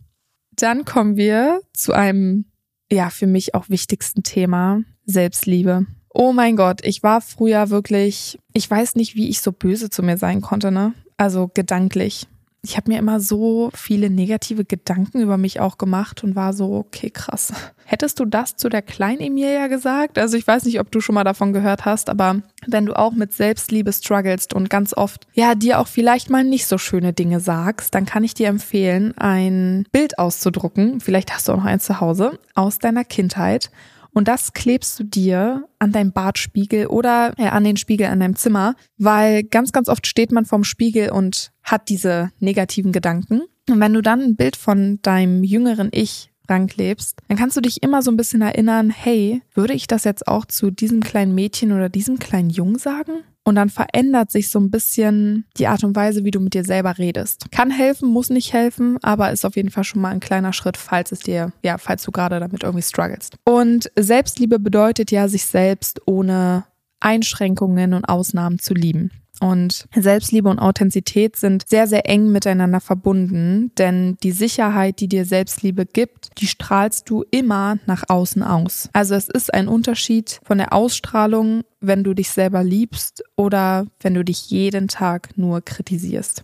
Dann 0.52 0.86
kommen 0.86 1.18
wir 1.18 1.62
zu 1.74 1.94
einem, 1.94 2.46
ja, 2.92 3.10
für 3.10 3.28
mich 3.28 3.54
auch 3.54 3.70
wichtigsten 3.70 4.24
Thema, 4.24 4.82
Selbstliebe. 5.06 5.86
Oh 6.14 6.34
mein 6.34 6.56
Gott, 6.56 6.80
ich 6.84 7.04
war 7.04 7.22
früher 7.22 7.70
wirklich, 7.70 8.40
ich 8.54 8.70
weiß 8.70 8.96
nicht, 8.96 9.16
wie 9.16 9.30
ich 9.30 9.42
so 9.42 9.52
böse 9.52 9.90
zu 9.90 10.04
mir 10.04 10.18
sein 10.18 10.42
konnte, 10.42 10.72
ne? 10.72 10.94
Also 11.18 11.50
gedanklich 11.54 12.28
ich 12.62 12.76
habe 12.76 12.92
mir 12.92 13.00
immer 13.00 13.20
so 13.20 13.70
viele 13.74 14.10
negative 14.10 14.66
Gedanken 14.66 15.22
über 15.22 15.38
mich 15.38 15.60
auch 15.60 15.78
gemacht 15.78 16.24
und 16.24 16.36
war 16.36 16.54
so, 16.54 16.74
okay, 16.74 17.10
krass. 17.10 17.54
Hättest 17.86 18.20
du 18.20 18.26
das 18.26 18.56
zu 18.56 18.70
der 18.70 18.82
kleinen 18.82 19.22
Emilia 19.22 19.68
gesagt? 19.68 20.18
Also 20.18 20.38
ich 20.38 20.46
weiß 20.46 20.66
nicht, 20.66 20.80
ob 20.80 20.92
du 20.92 21.02
schon 21.02 21.16
mal 21.16 21.24
davon 21.24 21.54
gehört 21.54 21.86
hast, 21.86 22.10
aber 22.10 22.42
wenn 22.68 22.86
du 22.86 22.98
auch 22.98 23.14
mit 23.14 23.34
Selbstliebe 23.34 23.92
strugglest 23.94 24.54
und 24.54 24.70
ganz 24.70 24.94
oft, 24.94 25.26
ja, 25.34 25.56
dir 25.56 25.80
auch 25.80 25.88
vielleicht 25.88 26.30
mal 26.30 26.44
nicht 26.44 26.68
so 26.68 26.78
schöne 26.78 27.14
Dinge 27.14 27.40
sagst, 27.40 27.96
dann 27.96 28.06
kann 28.06 28.24
ich 28.24 28.34
dir 28.34 28.48
empfehlen, 28.48 29.18
ein 29.18 29.86
Bild 29.92 30.20
auszudrucken. 30.20 31.00
Vielleicht 31.00 31.34
hast 31.34 31.48
du 31.48 31.54
auch 31.54 31.58
noch 31.58 31.66
eins 31.66 31.86
zu 31.86 32.00
Hause 32.00 32.38
aus 32.54 32.80
deiner 32.80 33.06
Kindheit 33.06 33.72
und 34.14 34.28
das 34.28 34.54
klebst 34.54 35.00
du 35.00 35.04
dir 35.04 35.68
an 35.78 35.92
deinem 35.92 36.12
Bartspiegel 36.12 36.88
oder 36.88 37.34
äh, 37.38 37.48
an 37.48 37.64
den 37.64 37.78
Spiegel 37.78 38.08
an 38.08 38.20
deinem 38.20 38.36
Zimmer, 38.36 38.76
weil 38.98 39.44
ganz, 39.44 39.72
ganz 39.72 39.90
oft 39.90 40.08
steht 40.08 40.32
man 40.32 40.46
vorm 40.46 40.64
Spiegel 40.64 41.12
und 41.12 41.52
hat 41.64 41.90
diese 41.90 42.32
negativen 42.40 42.92
Gedanken. 42.92 43.42
Und 43.70 43.80
wenn 43.80 43.94
du 43.94 44.02
dann 44.02 44.22
ein 44.22 44.36
Bild 44.36 44.56
von 44.56 45.00
deinem 45.02 45.44
jüngeren 45.44 45.90
Ich 45.92 46.32
ranklebst, 46.50 47.18
dann 47.28 47.38
kannst 47.38 47.58
du 47.58 47.62
dich 47.62 47.84
immer 47.84 48.02
so 48.02 48.12
ein 48.12 48.18
bisschen 48.18 48.42
erinnern, 48.42 48.90
hey, 48.90 49.42
würde 49.54 49.74
ich 49.74 49.88
das 49.88 50.04
jetzt 50.04 50.28
auch 50.28 50.46
zu 50.46 50.72
diesem 50.72 51.02
kleinen 51.02 51.36
Mädchen 51.36 51.72
oder 51.72 51.90
diesem 51.90 52.20
kleinen 52.20 52.50
Jungen 52.50 52.78
sagen? 52.78 53.24
Und 53.44 53.56
dann 53.56 53.70
verändert 53.70 54.32
sich 54.32 54.52
so 54.52 54.60
ein 54.60 54.70
bisschen 54.70 55.46
die 55.58 55.68
Art 55.68 55.84
und 55.84 55.96
Weise, 55.96 56.24
wie 56.24 56.32
du 56.32 56.40
mit 56.40 56.54
dir 56.54 56.64
selber 56.64 56.98
redest. 56.98 57.50
Kann 57.52 57.72
helfen, 57.72 58.08
muss 58.10 58.30
nicht 58.30 58.54
helfen, 58.54 58.98
aber 59.02 59.32
ist 59.32 59.46
auf 59.46 59.56
jeden 59.56 59.72
Fall 59.72 59.84
schon 59.84 60.02
mal 60.02 60.10
ein 60.10 60.20
kleiner 60.20 60.54
Schritt, 60.54 60.78
falls 60.78 61.12
es 61.12 61.20
dir, 61.20 61.52
ja, 61.64 61.78
falls 61.78 62.04
du 62.04 62.12
gerade 62.12 62.40
damit 62.40 62.64
irgendwie 62.64 62.84
strugglest. 62.84 63.38
Und 63.46 63.90
Selbstliebe 63.98 64.60
bedeutet 64.60 65.10
ja, 65.10 65.28
sich 65.28 65.46
selbst 65.46 66.02
ohne 66.06 66.66
Einschränkungen 67.00 67.94
und 67.94 68.06
Ausnahmen 68.06 68.60
zu 68.60 68.74
lieben. 68.74 69.10
Und 69.42 69.86
Selbstliebe 69.96 70.50
und 70.50 70.60
Authentizität 70.60 71.36
sind 71.36 71.68
sehr, 71.68 71.88
sehr 71.88 72.10
eng 72.10 72.32
miteinander 72.32 72.82
verbunden, 72.82 73.72
denn 73.78 74.18
die 74.22 74.32
Sicherheit, 74.32 75.00
die 75.00 75.08
dir 75.08 75.26
Selbstliebe 75.26 75.86
gibt, 75.86 76.30
die 76.40 76.48
strahlst 76.48 77.10
du 77.10 77.24
immer 77.32 77.78
nach 77.86 78.04
außen 78.08 78.44
aus. 78.44 78.90
Also 78.94 79.16
es 79.16 79.30
ist 79.30 79.54
ein 79.54 79.68
Unterschied 79.68 80.42
von 80.44 80.58
der 80.58 80.74
Ausstrahlung, 80.74 81.64
wenn 81.80 82.04
du 82.04 82.14
dich 82.14 82.30
selber 82.30 82.64
liebst 82.64 83.24
oder 83.36 83.88
wenn 84.02 84.14
du 84.14 84.24
dich 84.26 84.50
jeden 84.50 84.88
Tag 84.88 85.38
nur 85.38 85.62
kritisierst. 85.62 86.44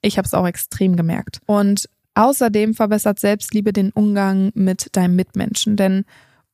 Ich 0.00 0.18
habe 0.18 0.26
es 0.26 0.34
auch 0.34 0.46
extrem 0.46 0.96
gemerkt. 0.96 1.40
Und 1.46 1.88
außerdem 2.14 2.74
verbessert 2.74 3.20
Selbstliebe 3.20 3.72
den 3.72 3.90
Umgang 3.92 4.50
mit 4.54 4.96
deinem 4.96 5.14
Mitmenschen, 5.14 5.76
denn 5.76 6.04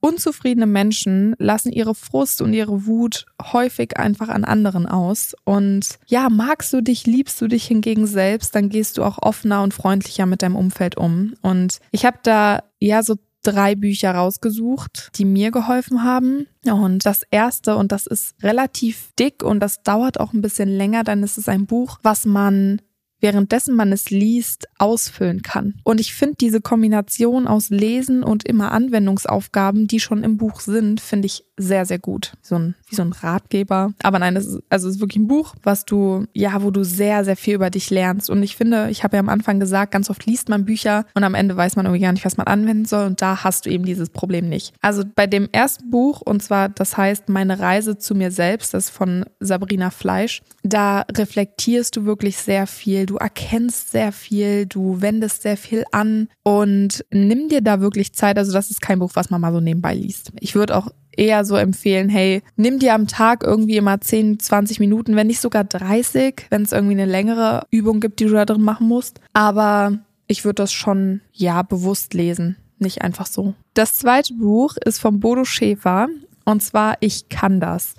unzufriedene 0.01 0.67
Menschen 0.67 1.35
lassen 1.39 1.73
ihre 1.73 1.95
Frust 1.95 2.41
und 2.41 2.53
ihre 2.53 2.87
Wut 2.87 3.27
häufig 3.53 3.97
einfach 3.97 4.29
an 4.29 4.45
anderen 4.45 4.87
aus. 4.87 5.35
Und 5.45 5.99
ja, 6.07 6.29
magst 6.31 6.73
du 6.73 6.81
dich, 6.81 7.07
liebst 7.07 7.41
du 7.41 7.49
dich 7.49 7.67
hingegen 7.67 8.07
selbst, 8.07 8.55
dann 8.55 8.69
gehst 8.69 8.99
du 8.99 9.05
auch 9.05 9.19
offener 9.21 9.63
und 9.63 9.75
freundlicher 9.75 10.27
mit 10.27 10.43
deinem 10.43 10.57
Umfeld 10.57 10.97
um. 10.97 11.35
Und 11.43 11.81
ich 11.91 12.05
habe 12.05 12.19
da 12.23 12.63
ja 12.79 13.03
so 13.03 13.17
drei 13.43 13.75
Bücher 13.75 14.13
rausgesucht, 14.13 15.11
die 15.17 15.25
mir 15.25 15.51
geholfen 15.51 16.05
haben. 16.05 16.47
Und 16.65 17.07
das 17.07 17.23
erste, 17.31 17.77
und 17.77 17.93
das 17.93 18.07
ist 18.07 18.35
relativ 18.43 19.13
dick 19.19 19.43
und 19.43 19.61
das 19.61 19.83
dauert 19.83 20.21
auch 20.21 20.33
ein 20.33 20.43
bisschen 20.43 20.69
länger, 20.69 21.05
dann 21.05 21.23
ist 21.23 21.39
es 21.39 21.49
ein 21.49 21.67
Buch, 21.67 21.99
was 22.03 22.27
man 22.27 22.83
währenddessen 23.21 23.75
man 23.75 23.93
es 23.93 24.11
liest, 24.11 24.69
ausfüllen 24.79 25.43
kann. 25.43 25.75
Und 25.85 26.01
ich 26.01 26.15
finde 26.15 26.37
diese 26.41 26.61
Kombination 26.61 27.47
aus 27.47 27.71
Lesen 27.71 28.23
und 28.23 28.47
immer 28.47 28.73
Anwendungsaufgaben, 28.73 29.87
die 29.87 30.01
schon 30.01 30.25
im 30.25 30.37
Buch 30.37 30.61
sind, 30.61 31.01
finde 31.01 31.27
ich 31.27 31.45
sehr, 31.59 31.85
sehr 31.85 31.99
gut. 31.99 32.33
So 32.41 32.57
ein, 32.57 32.75
wie 32.89 32.95
so 32.95 33.03
ein 33.03 33.13
Ratgeber. 33.13 33.93
Aber 34.03 34.19
nein, 34.19 34.37
es 34.37 34.47
ist, 34.47 34.63
also 34.69 34.89
ist 34.89 35.01
wirklich 35.01 35.23
ein 35.23 35.29
Buch, 35.29 35.55
was 35.63 35.85
du, 35.85 36.27
ja, 36.33 36.63
wo 36.63 36.71
du 36.71 36.85
sehr, 36.85 37.25
sehr 37.25 37.37
viel 37.37 37.55
über 37.55 37.71
dich 37.71 37.91
lernst. 37.91 38.31
Und 38.31 38.43
ich 38.43 38.57
finde, 38.57 38.89
ich 38.91 39.05
habe 39.05 39.17
ja 39.17 39.21
am 39.21 39.29
Anfang 39.29 39.61
gesagt, 39.61 39.93
ganz 39.93 40.09
oft 40.09 40.25
liest 40.27 40.49
man 40.49 40.65
Bücher 40.65 41.05
und 41.15 41.25
am 41.25 41.35
Ende 41.35 41.57
weiß 41.57 41.77
man 41.77 41.87
irgendwie 41.87 42.03
gar 42.03 42.13
nicht, 42.13 42.25
was 42.25 42.37
man 42.37 42.47
anwenden 42.47 42.85
soll. 42.85 43.07
Und 43.07 43.21
da 43.21 43.43
hast 43.45 43.67
du 43.67 43.71
eben 43.71 43.85
dieses 43.85 44.11
Problem 44.11 44.49
nicht. 44.49 44.73
Also 44.81 45.03
bei 45.15 45.27
dem 45.27 45.49
ersten 45.51 45.91
Buch, 45.91 46.21
und 46.21 46.43
zwar, 46.43 46.69
das 46.69 46.97
heißt 46.97 47.29
Meine 47.29 47.59
Reise 47.59 47.99
zu 47.99 48.15
mir 48.15 48.31
selbst, 48.31 48.75
das 48.75 48.87
ist 48.87 48.91
von 48.91 49.25
Sabrina 49.41 49.91
Fleisch, 49.91 50.43
da 50.63 51.05
reflektierst 51.13 51.97
du 51.97 52.05
wirklich 52.05 52.37
sehr 52.37 52.67
viel 52.67 53.09
du 53.09 53.17
erkennst 53.17 53.91
sehr 53.91 54.13
viel, 54.13 54.67
du 54.67 55.01
wendest 55.01 55.43
sehr 55.43 55.57
viel 55.57 55.85
an 55.93 56.29
und 56.43 57.05
nimm 57.11 57.49
dir 57.49 57.63
da 57.63 57.81
wirklich 57.81 58.13
Zeit. 58.13 58.39
Also 58.39 58.53
das 58.53 58.71
ist 58.71 58.81
kein 58.81 58.99
Buch, 58.99 59.13
was 59.15 59.31
man 59.31 59.41
mal 59.41 59.53
so 59.53 59.61
nebenbei 59.61 59.95
liest. 59.95 60.33
Ich 60.41 60.55
würde 60.55 60.77
auch 60.77 60.89
eher 61.19 61.45
so 61.45 61.57
empfehlen, 61.57 62.09
hey, 62.09 62.43
nimm 62.57 62.79
dir 62.79 62.95
am 62.95 63.07
Tag 63.07 63.43
irgendwie 63.43 63.77
immer 63.77 64.01
10, 64.01 64.39
20 64.39 64.81
Minuten, 64.81 65.17
wenn 65.17 65.27
nicht 65.27 65.41
sogar 65.41 65.65
30, 65.65 66.47
wenn 66.51 66.63
es 66.63 66.73
irgendwie 66.73 66.95
eine 66.95 67.07
längere 67.07 67.65
Übung 67.71 68.01
gibt, 68.01 68.21
die 68.21 68.25
du 68.27 68.33
da 68.33 68.45
drin 68.45 68.63
machen 68.63 68.89
musst. 68.89 69.21
Aber 69.33 69.99
ich 70.27 70.45
würde 70.45 70.63
das 70.63 70.73
schon, 70.73 71.21
ja, 71.33 71.63
bewusst 71.63 72.15
lesen, 72.15 72.57
nicht 72.79 73.03
einfach 73.03 73.27
so. 73.27 73.55
Das 73.75 73.95
zweite 73.95 74.35
Buch 74.35 74.77
ist 74.85 75.01
von 75.01 75.21
Bodo 75.21 75.45
Schäfer 75.45 76.09
und 76.45 76.63
zwar 76.63 76.97
Ich 77.01 77.29
kann 77.29 77.61
das. 77.61 77.95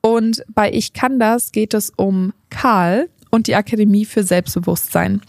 Und 0.00 0.44
bei 0.48 0.72
Ich 0.72 0.92
kann 0.92 1.18
das 1.18 1.52
geht 1.52 1.74
es 1.74 1.90
um 1.96 2.32
Karl, 2.50 3.08
und 3.34 3.48
die 3.48 3.56
Akademie 3.56 4.04
für 4.04 4.22
Selbstbewusstsein. 4.22 5.20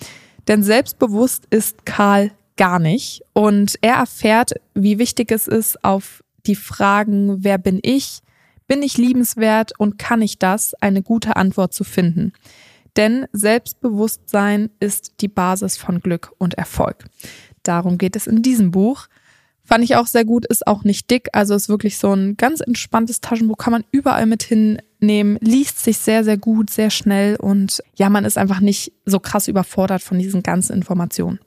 Denn 0.48 0.62
selbstbewusst 0.62 1.48
ist 1.50 1.86
Karl 1.88 2.32
gar 2.56 2.78
nicht 2.78 3.24
und 3.34 3.78
er 3.82 3.96
erfährt, 3.96 4.54
wie 4.76 5.00
wichtig 5.00 5.32
es 5.32 5.48
ist, 5.48 5.84
auf 5.84 6.24
die 6.48 6.56
Fragen, 6.56 7.44
wer 7.44 7.58
bin 7.58 7.80
ich, 7.82 8.22
bin 8.68 8.82
ich 8.82 8.98
liebenswert 8.98 9.74
und 9.78 10.00
kann 10.00 10.22
ich 10.22 10.40
das, 10.40 10.74
eine 10.82 11.02
gute 11.02 11.36
Antwort 11.36 11.74
zu 11.74 11.84
finden. 11.84 12.34
Denn 12.96 13.28
Selbstbewusstsein 13.34 14.70
ist 14.80 15.22
die 15.22 15.28
Basis 15.28 15.78
von 15.78 16.00
Glück 16.00 16.32
und 16.38 16.54
Erfolg. 16.56 17.06
Darum 17.64 17.98
geht 17.98 18.16
es 18.16 18.28
in 18.28 18.42
diesem 18.42 18.72
Buch. 18.72 19.08
Fand 19.64 19.84
ich 19.84 19.96
auch 19.96 20.06
sehr 20.06 20.26
gut, 20.26 20.46
ist 20.46 20.68
auch 20.68 20.84
nicht 20.84 21.10
dick, 21.10 21.30
also 21.34 21.56
ist 21.56 21.70
wirklich 21.70 21.98
so 21.98 22.14
ein 22.14 22.38
ganz 22.38 22.62
entspanntes 22.62 23.20
Taschenbuch, 23.20 23.58
kann 23.58 23.74
man 23.74 23.84
überall 23.90 24.28
mit 24.28 24.44
hinnehmen, 24.44 25.40
liest 25.42 25.84
sich 25.84 25.98
sehr, 25.98 26.24
sehr 26.24 26.38
gut, 26.38 26.70
sehr 26.70 26.92
schnell 26.92 27.36
und 27.38 27.82
ja, 27.96 28.12
man 28.12 28.26
ist 28.26 28.38
einfach 28.38 28.60
nicht 28.60 28.94
so 29.06 29.20
krass 29.20 29.48
überfordert 29.48 30.04
von 30.04 30.20
diesen 30.20 30.44
ganzen 30.44 30.74
Informationen. 30.76 31.40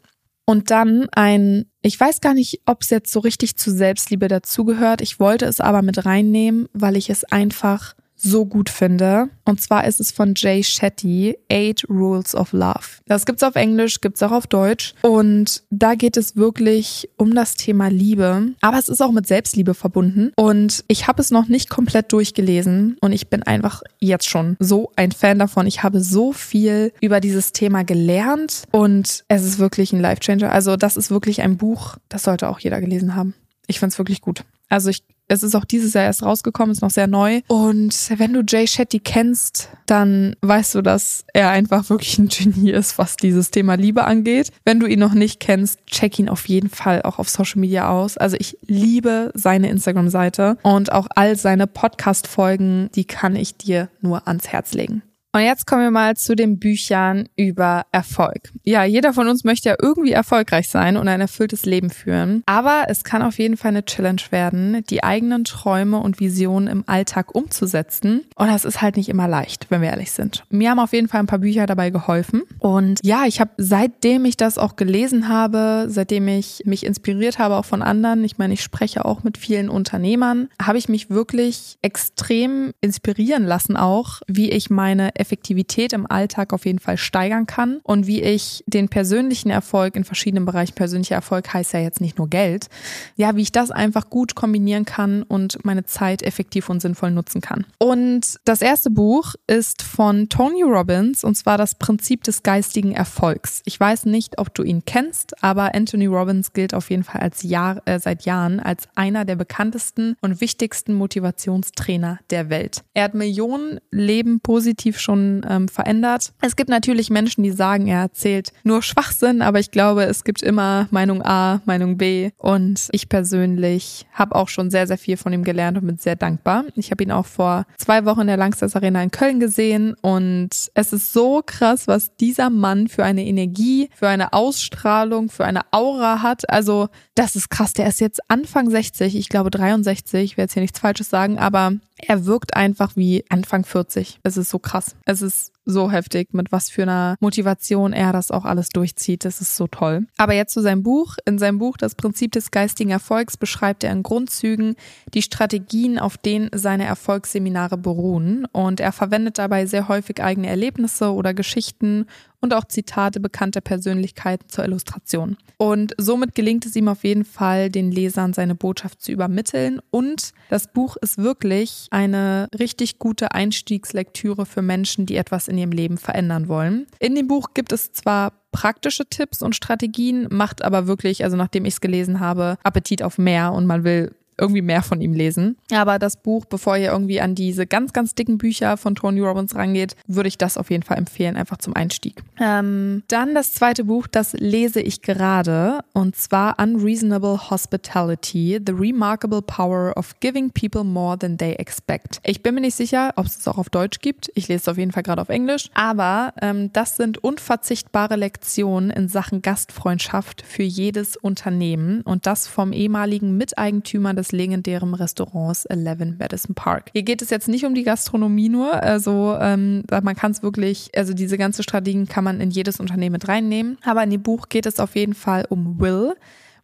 Und 0.49 0.71
dann 0.71 1.09
ein, 1.13 1.67
ich 1.83 2.01
weiß 2.01 2.23
gar 2.23 2.33
nicht, 2.33 2.63
ob 2.65 2.81
es 2.81 2.89
jetzt 2.89 3.13
so 3.13 3.21
richtig 3.21 3.59
zu 3.59 3.71
Selbstliebe 3.71 4.29
dazugehört, 4.29 5.03
ich 5.03 5.21
wollte 5.21 5.45
es 5.45 5.61
aber 5.61 5.83
mit 5.83 6.07
reinnehmen, 6.07 6.71
weil 6.73 6.97
ich 6.97 7.11
es 7.11 7.23
einfach 7.23 7.93
so 8.19 8.45
gut 8.45 8.69
finde. 8.69 9.31
Und 9.45 9.61
zwar 9.61 9.87
ist 9.87 10.01
es 10.01 10.11
von 10.11 10.35
Jay 10.37 10.63
Shetty, 10.63 11.39
Eight 11.51 11.89
Rules 11.89 12.35
of 12.35 12.53
Love. 12.53 13.01
Das 13.07 13.25
gibt's 13.25 13.43
auf 13.43 13.55
Englisch, 13.55 14.01
gibt's 14.01 14.23
auch 14.23 14.33
auf 14.33 14.47
Deutsch. 14.47 14.95
Und 15.03 15.63
da 15.71 15.95
geht 15.95 16.17
es 16.17 16.37
wirklich 16.37 17.09
um 17.17 17.35
das 17.35 17.55
Thema 17.55 17.89
Liebe. 17.89 18.53
Aber 18.61 18.79
es 18.79 18.89
ist 18.89 19.01
auch 19.01 19.13
mit 19.13 19.27
Selbstliebe 19.27 19.75
verbunden. 19.75 20.33
Und 20.37 20.85
ich 20.89 21.07
habe 21.07 21.23
es 21.23 21.31
noch 21.31 21.49
nicht 21.49 21.71
komplett 21.71 22.13
durchgelesen. 22.13 22.97
Und 23.01 23.13
ich 23.13 23.31
bin 23.31 23.43
einfach 23.45 23.83
jetzt 24.01 24.29
schon 24.29 24.57
so 24.59 24.91
ein 24.97 25.13
Fan 25.13 25.39
davon. 25.39 25.67
Ich 25.67 25.83
habe 25.83 26.01
so 26.01 26.33
viel 26.33 26.93
über 27.01 27.21
dieses 27.21 27.53
Thema 27.53 27.85
gelernt. 27.85 28.65
Und 28.73 29.25
es 29.29 29.45
ist 29.45 29.59
wirklich 29.59 29.93
ein 29.93 30.01
Life-Changer. 30.01 30.53
Also 30.53 30.77
das 30.77 30.97
ist 30.97 31.11
wirklich 31.11 31.41
ein 31.43 31.57
Buch, 31.57 31.97
das 32.09 32.25
sollte 32.25 32.49
auch 32.49 32.59
jeder 32.59 32.81
gelesen 32.81 33.15
haben. 33.15 33.35
Ich 33.67 33.79
find's 33.79 33.99
wirklich 33.99 34.21
gut. 34.21 34.45
Also 34.69 34.91
ich 34.91 35.03
es 35.29 35.43
ist 35.43 35.55
auch 35.55 35.65
dieses 35.65 35.95
Jahr 35.95 36.05
erst 36.05 36.23
rausgekommen, 36.23 36.73
ist 36.73 36.83
noch 36.83 36.91
sehr 36.91 37.07
neu. 37.07 37.41
Und 37.49 37.95
wenn 38.17 38.33
du 38.33 38.43
Jay 38.47 38.67
Shetty 38.67 38.99
kennst, 38.99 39.69
dann 39.87 40.35
weißt 40.41 40.75
du, 40.75 40.83
dass 40.83 41.25
er 41.35 41.51
einfach 41.51 41.89
wirklich 41.91 42.19
ein 42.19 42.29
Genie 42.29 42.71
ist, 42.71 42.99
was 42.99 43.17
dieses 43.17 43.51
Thema 43.51 43.75
Liebe 43.75 44.05
angeht. 44.05 44.51
Wenn 44.65 44.81
du 44.81 44.87
ihn 44.87 44.99
noch 44.99 45.15
nicht 45.15 45.41
kennst, 45.41 45.87
check 45.87 46.19
ihn 46.19 46.29
auf 46.29 46.49
jeden 46.49 46.71
Fall 46.71 47.03
auch 47.03 47.19
auf 47.19 47.29
Social 47.29 47.61
Media 47.61 47.89
aus. 47.89 48.17
Also 48.17 48.37
ich 48.39 48.59
liebe 48.67 49.31
seine 49.35 49.69
Instagram-Seite 49.69 50.57
und 50.63 50.93
auch 50.93 51.07
all 51.15 51.37
seine 51.37 51.67
Podcast-Folgen, 51.67 52.91
die 52.95 53.05
kann 53.05 53.37
ich 53.37 53.57
dir 53.57 53.89
nur 54.01 54.27
ans 54.27 54.49
Herz 54.49 54.73
legen. 54.73 55.03
Und 55.33 55.43
jetzt 55.43 55.67
kommen 55.67 55.83
wir 55.83 55.91
mal 55.91 56.17
zu 56.17 56.35
den 56.35 56.59
Büchern 56.59 57.29
über 57.37 57.85
Erfolg. 57.93 58.51
Ja, 58.65 58.85
jeder 58.85 59.13
von 59.13 59.29
uns 59.29 59.45
möchte 59.45 59.69
ja 59.69 59.77
irgendwie 59.81 60.13
erfolgreich 60.13 60.69
sein 60.71 60.97
und 60.97 61.07
ein 61.07 61.21
erfülltes 61.21 61.67
Leben 61.67 61.91
führen. 61.91 62.43
Aber 62.47 62.85
es 62.89 63.05
kann 63.05 63.21
auf 63.21 63.39
jeden 63.39 63.59
Fall 63.59 63.71
eine 63.71 63.85
Challenge 63.85 64.23
werden, 64.31 64.83
die 64.89 65.05
eigenen 65.05 65.45
Träume 65.45 65.99
und 65.99 66.19
Visionen 66.19 66.67
im 66.67 66.85
Alltag 66.87 67.35
umzusetzen. 67.35 68.25
Und 68.37 68.49
das 68.49 68.65
ist 68.65 68.81
halt 68.81 68.97
nicht 68.97 69.11
immer 69.11 69.29
leicht, 69.29 69.67
wenn 69.71 69.83
wir 69.83 69.91
ehrlich 69.91 70.13
sind. 70.13 70.45
Mir 70.49 70.71
haben 70.71 70.79
auf 70.79 70.95
jeden 70.95 71.09
Fall 71.09 71.21
ein 71.21 71.27
paar 71.27 71.41
Bücher 71.41 71.67
dabei 71.67 71.91
geholfen. 71.91 72.45
Und 72.59 73.01
ja, 73.05 73.25
ich 73.27 73.39
habe 73.41 73.51
seitdem 73.59 74.25
ich 74.25 74.39
das 74.39 74.57
auch 74.57 74.77
gelesen 74.77 75.29
habe, 75.29 75.87
seitdem 75.89 76.27
ich 76.29 76.63
mich 76.65 76.87
inspiriert 76.87 77.39
habe 77.39 77.57
auch 77.57 77.67
von 77.67 77.83
anderen, 77.83 78.25
ich 78.25 78.39
meine, 78.39 78.55
ich 78.55 78.63
spreche 78.63 79.05
auch 79.05 79.25
mit 79.25 79.37
vielen 79.37 79.69
Unternehmern, 79.69 80.49
habe 80.61 80.79
ich 80.79 80.89
mich 80.89 81.11
wirklich 81.11 81.77
extrem 81.83 82.73
inspirieren 82.81 83.45
lassen 83.45 83.77
auch, 83.77 84.21
wie 84.27 84.51
ich 84.51 84.71
meine 84.71 85.18
Effektivität 85.19 85.93
im 85.93 86.11
Alltag 86.11 86.53
auf 86.53 86.67
jeden 86.67 86.79
Fall 86.79 86.97
steigern 86.97 87.47
kann 87.47 87.81
und 87.83 88.07
wie 88.07 88.23
ich 88.23 88.65
den 88.67 88.89
persönlichen 88.89 89.51
Erfolg 89.51 89.97
in 89.97 90.05
verschiedenen 90.05 90.45
Bereichen, 90.45 90.75
persönlicher 90.75 91.15
Erfolg 91.15 91.53
heißt 91.53 91.73
ja 91.73 91.81
jetzt 91.81 92.01
nicht 92.01 92.19
nur 92.19 92.29
Geld, 92.29 92.69
ja, 93.17 93.37
wie 93.37 93.43
ich 93.43 93.53
das 93.53 93.71
einfach 93.71 94.11
gut 94.11 94.35
kombinieren 94.35 94.85
kann 94.85 95.23
und 95.23 95.65
meine 95.65 95.85
Zeit 95.85 96.23
effektiv 96.23 96.69
und 96.69 96.81
sinnvoll 96.81 97.11
nutzen 97.11 97.41
kann. 97.41 97.67
Und 97.79 98.39
das 98.45 98.63
erste 98.63 98.91
Buch 98.91 99.35
ist 99.47 99.83
von 99.83 100.29
Tony 100.29 100.63
Robbins 100.63 101.25
und 101.25 101.37
zwar 101.37 101.59
das 101.59 101.75
Prinzip 101.75 102.25
des 102.25 102.43
geistigen 102.43 102.93
Erfolgs. 102.93 103.63
Ich 103.65 103.79
weiß 103.79 104.07
nicht, 104.07 104.39
ob 104.39 104.55
du 104.55 104.63
ihn 104.63 104.85
kennst, 104.85 105.43
aber 105.43 105.75
Anthony 105.75 106.07
Robbins 106.07 106.53
gilt 106.53 106.75
auf 106.75 106.91
jeden 106.91 107.05
Fall 107.05 107.21
als 107.21 107.43
Jahr, 107.43 107.83
äh, 107.87 107.99
seit 107.99 108.25
Jahren 108.25 108.61
als 108.61 108.89
einer 108.95 109.25
der 109.25 109.37
bekanntesten 109.37 110.17
und 110.21 110.41
wichtigsten 110.41 110.95
Motivationstrainer 110.95 112.19
der 112.31 112.51
Welt. 112.51 112.83
Er 112.95 113.05
hat 113.05 113.15
Millionen 113.15 113.81
Leben 113.91 114.41
positiv 114.41 114.99
schon 115.09 115.41
ähm, 115.49 115.69
verändert. 115.69 116.33
Es 116.43 116.55
gibt 116.55 116.69
natürlich 116.69 117.09
Menschen, 117.09 117.43
die 117.43 117.51
sagen, 117.51 117.87
er 117.87 118.03
erzählt 118.03 118.53
nur 118.63 118.83
Schwachsinn, 118.83 119.41
aber 119.41 119.59
ich 119.59 119.71
glaube, 119.71 120.05
es 120.05 120.23
gibt 120.23 120.43
immer 120.43 120.87
Meinung 120.91 121.23
A, 121.25 121.63
Meinung 121.65 121.97
B 121.97 122.31
und 122.37 122.89
ich 122.93 123.09
persönlich 123.09 124.07
habe 124.13 124.35
auch 124.35 124.49
schon 124.49 124.71
sehr, 124.71 124.87
sehr 124.87 124.99
viel 124.99 125.17
von 125.17 125.33
ihm 125.33 125.45
gelernt 125.45 125.79
und 125.79 125.87
bin 125.87 125.97
sehr 125.97 126.17
dankbar. 126.17 126.65
Ich 126.75 126.91
habe 126.91 127.03
ihn 127.03 127.11
auch 127.11 127.25
vor 127.25 127.65
zwei 127.79 128.05
Wochen 128.05 128.23
in 128.23 128.27
der 128.27 128.37
Langstes 128.37 128.77
Arena 128.77 129.03
in 129.03 129.11
Köln 129.11 129.41
gesehen 129.41 129.95
und 130.03 130.51
es 130.75 130.93
ist 130.93 131.15
so 131.15 131.43
krass, 131.45 131.89
was 131.89 132.15
dieser 132.17 132.51
Mann 132.51 132.89
für 132.89 133.05
eine 133.05 133.25
Energie, 133.25 133.89
für 133.95 134.09
eine 134.09 134.35
Ausstrahlung, 134.35 135.31
für 135.31 135.47
eine 135.47 135.63
Aura 135.71 136.21
hat. 136.21 136.51
Also 136.51 136.89
das 137.15 137.35
ist 137.35 137.49
krass. 137.49 137.73
Der 137.73 137.89
ist 137.89 138.01
jetzt 138.01 138.21
Anfang 138.29 138.69
60, 138.69 139.17
ich 139.17 139.31
glaube 139.31 139.49
63, 139.51 140.23
ich 140.23 140.37
werde 140.37 140.49
jetzt 140.49 140.55
hier 140.55 140.63
nichts 140.63 140.81
Falsches 140.81 141.09
sagen, 141.09 141.39
aber 141.39 141.73
er 141.99 142.27
wirkt 142.27 142.55
einfach 142.57 142.97
wie 142.97 143.25
Anfang 143.29 143.65
40. 143.65 144.21
Es 144.23 144.37
ist 144.37 144.51
so 144.51 144.59
krass. 144.59 144.97
Es 145.05 145.23
ist 145.23 145.53
so 145.69 145.91
heftig, 145.91 146.33
mit 146.33 146.51
was 146.51 146.71
für 146.71 146.83
einer 146.83 147.17
Motivation 147.21 147.93
er 147.93 148.13
das 148.13 148.31
auch 148.31 148.45
alles 148.45 148.71
durchzieht. 148.71 149.25
Das 149.25 149.41
ist 149.41 149.57
so 149.57 149.67
toll. 149.67 150.07
Aber 150.17 150.35
jetzt 150.35 150.55
zu 150.55 150.63
seinem 150.63 150.83
Buch. 150.83 151.17
In 151.27 151.39
seinem 151.39 151.59
Buch 151.59 151.77
Das 151.77 151.95
Prinzip 151.95 152.33
des 152.33 152.51
geistigen 152.51 152.91
Erfolgs 152.91 153.37
beschreibt 153.37 153.85
er 153.85 153.93
in 153.93 154.03
Grundzügen 154.03 154.75
die 155.15 155.23
Strategien, 155.23 155.99
auf 155.99 156.17
denen 156.17 156.49
seine 156.55 156.87
Erfolgsseminare 156.87 157.77
beruhen. 157.77 158.47
Und 158.53 158.81
er 158.81 158.93
verwendet 158.93 159.39
dabei 159.39 159.67
sehr 159.67 159.89
häufig 159.89 160.23
eigene 160.23 160.49
Erlebnisse 160.49 161.13
oder 161.13 161.35
Geschichten 161.35 162.07
und 162.41 162.55
auch 162.55 162.65
Zitate 162.65 163.21
bekannter 163.21 163.61
Persönlichkeiten 163.61 164.49
zur 164.49 164.65
Illustration. 164.65 165.37
Und 165.57 165.95
somit 165.99 166.35
gelingt 166.35 166.67
es 166.67 166.77
ihm 166.77 166.89
auf 166.89 167.03
jeden 167.03 167.25
Fall, 167.25 167.69
den 167.69 167.91
Lesern 167.91 168.33
seine 168.33 168.55
Botschaft 168.55 169.03
zu 169.03 169.11
übermitteln. 169.11 169.81
Und 169.91 170.33
das 170.49 170.69
Buch 170.69 170.97
ist 170.97 171.19
wirklich 171.19 171.89
eine 171.91 172.49
richtig 172.59 172.99
gute 172.99 173.33
Einstiegslektüre 173.33 174.47
für 174.47 174.63
Menschen, 174.63 175.07
die 175.07 175.17
etwas 175.17 175.49
in 175.49 175.58
ihrem 175.59 175.73
Leben 175.73 175.99
verändern 175.99 176.49
wollen. 176.49 176.87
In 176.99 177.15
dem 177.15 177.29
Buch 177.29 177.49
gibt 177.55 177.73
es 177.73 177.93
zwar 177.93 178.33
praktische 178.53 179.07
Tipps 179.07 179.43
und 179.43 179.55
Strategien, 179.55 180.29
macht 180.31 180.63
aber 180.65 180.87
wirklich, 180.87 181.25
also 181.25 181.37
nachdem 181.37 181.65
ich 181.65 181.75
es 181.75 181.81
gelesen 181.81 182.21
habe, 182.21 182.57
Appetit 182.63 183.03
auf 183.03 183.19
mehr 183.19 183.53
und 183.53 183.67
man 183.67 183.85
will 183.85 184.15
irgendwie 184.39 184.63
mehr 184.63 184.83
von 184.83 185.01
ihm 185.01 185.13
lesen. 185.13 185.57
Aber 185.73 185.99
das 185.99 186.17
Buch, 186.17 186.45
bevor 186.45 186.77
ihr 186.77 186.93
irgendwie 186.93 187.21
an 187.21 187.35
diese 187.35 187.67
ganz, 187.67 187.93
ganz 187.93 188.15
dicken 188.15 188.39
Bücher 188.39 188.77
von 188.77 188.95
Tony 188.95 189.21
Robbins 189.21 189.55
rangeht, 189.55 189.97
würde 190.07 190.29
ich 190.29 190.39
das 190.39 190.57
auf 190.57 190.71
jeden 190.71 190.83
Fall 190.83 190.99
empfehlen, 190.99 191.37
einfach 191.37 191.59
zum 191.59 191.75
Einstieg. 191.75 192.23
Ähm, 192.41 193.03
dann 193.09 193.35
das 193.35 193.53
zweite 193.53 193.85
Buch, 193.85 194.07
das 194.07 194.33
lese 194.35 194.81
ich 194.81 195.03
gerade, 195.03 195.81
und 195.93 196.17
zwar 196.17 196.59
Unreasonable 196.59 197.51
Hospitality, 197.51 198.61
The 198.65 198.73
Remarkable 198.73 199.43
Power 199.43 199.93
of 199.97 200.19
Giving 200.21 200.51
People 200.51 200.85
More 200.85 201.19
Than 201.19 201.37
They 201.39 201.55
Expect. 201.55 202.21
Ich 202.23 202.43
bin 202.43 202.55
mir 202.55 202.61
nicht 202.61 202.77
sicher, 202.77 203.13
ob 203.17 203.27
es 203.27 203.39
es 203.39 203.49
auch 203.49 203.59
auf 203.59 203.71
Deutsch 203.71 204.01
gibt. 204.01 204.31
Ich 204.35 204.49
lese 204.49 204.63
es 204.63 204.69
auf 204.69 204.79
jeden 204.79 204.93
Fall 204.93 205.03
gerade 205.03 205.23
auf 205.23 205.29
Englisch. 205.29 205.71
Aber 205.75 206.33
ähm, 206.41 206.73
das 206.73 206.97
sind 206.97 207.19
unverzichtbare 207.19 208.17
Lektionen 208.17 208.91
in 208.91 209.09
Sachen 209.09 209.43
Gastfreundschaft 209.43 210.43
für 210.43 210.63
jedes 210.63 211.17
Unternehmen 211.17 212.03
und 212.03 212.27
das 212.27 212.47
vom 212.47 212.73
ehemaligen 212.73 213.37
Miteigentümer 213.37 214.15
des 214.15 214.28
legendären 214.33 214.95
Restaurants 214.95 215.65
Eleven 215.67 216.17
Madison 216.19 216.55
Park. 216.55 216.91
Hier 216.93 217.03
geht 217.03 217.23
es 217.23 217.31
jetzt 217.31 217.49
nicht 217.49 217.65
um 217.65 217.75
die 217.75 217.83
Gastronomie 217.83 218.49
nur, 218.49 218.73
also 218.83 219.37
ähm, 219.41 219.85
man 219.91 220.17
kann 220.17 220.33
es 220.33 220.43
wirklich, 220.43 220.91
also 220.97 221.15
diese 221.15 221.39
ganze 221.39 221.63
Strategien 221.63 222.09
kann 222.09 222.25
man 222.25 222.41
in 222.41 222.51
jedes 222.51 222.81
Unternehmen 222.81 223.15
mit 223.15 223.29
reinnehmen. 223.29 223.79
Aber 223.85 224.03
in 224.03 224.11
dem 224.11 224.23
Buch 224.23 224.49
geht 224.49 224.67
es 224.67 224.81
auf 224.81 224.97
jeden 224.97 225.15
Fall 225.15 225.45
um 225.49 225.81
Will. 225.81 226.15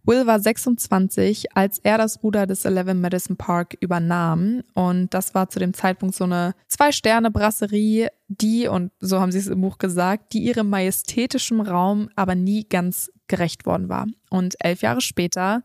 Will 0.07 0.27
war 0.27 0.39
26, 0.39 1.57
als 1.57 1.79
er 1.79 1.97
das 1.97 2.23
Ruder 2.23 2.47
des 2.47 2.65
Eleven 2.67 3.01
Madison 3.01 3.37
Park 3.37 3.75
übernahm. 3.81 4.63
Und 4.75 5.15
das 5.15 5.35
war 5.35 5.49
zu 5.49 5.59
dem 5.59 5.73
Zeitpunkt 5.73 6.15
so 6.15 6.25
eine 6.25 6.55
Zwei-Sterne-Brasserie, 6.69 8.09
die, 8.29 8.69
und 8.69 8.93
so 9.01 9.21
haben 9.21 9.33
sie 9.33 9.39
es 9.39 9.47
im 9.47 9.61
Buch 9.63 9.79
gesagt, 9.79 10.35
die 10.35 10.41
ihrem 10.41 10.69
majestätischen 10.69 11.61
Raum 11.61 12.11
aber 12.17 12.35
nie 12.35 12.69
ganz 12.69 13.11
gerecht 13.29 13.65
worden 13.65 13.89
war. 13.89 14.07
Und 14.29 14.57
elf 14.59 14.83
Jahre 14.83 15.01
später 15.01 15.63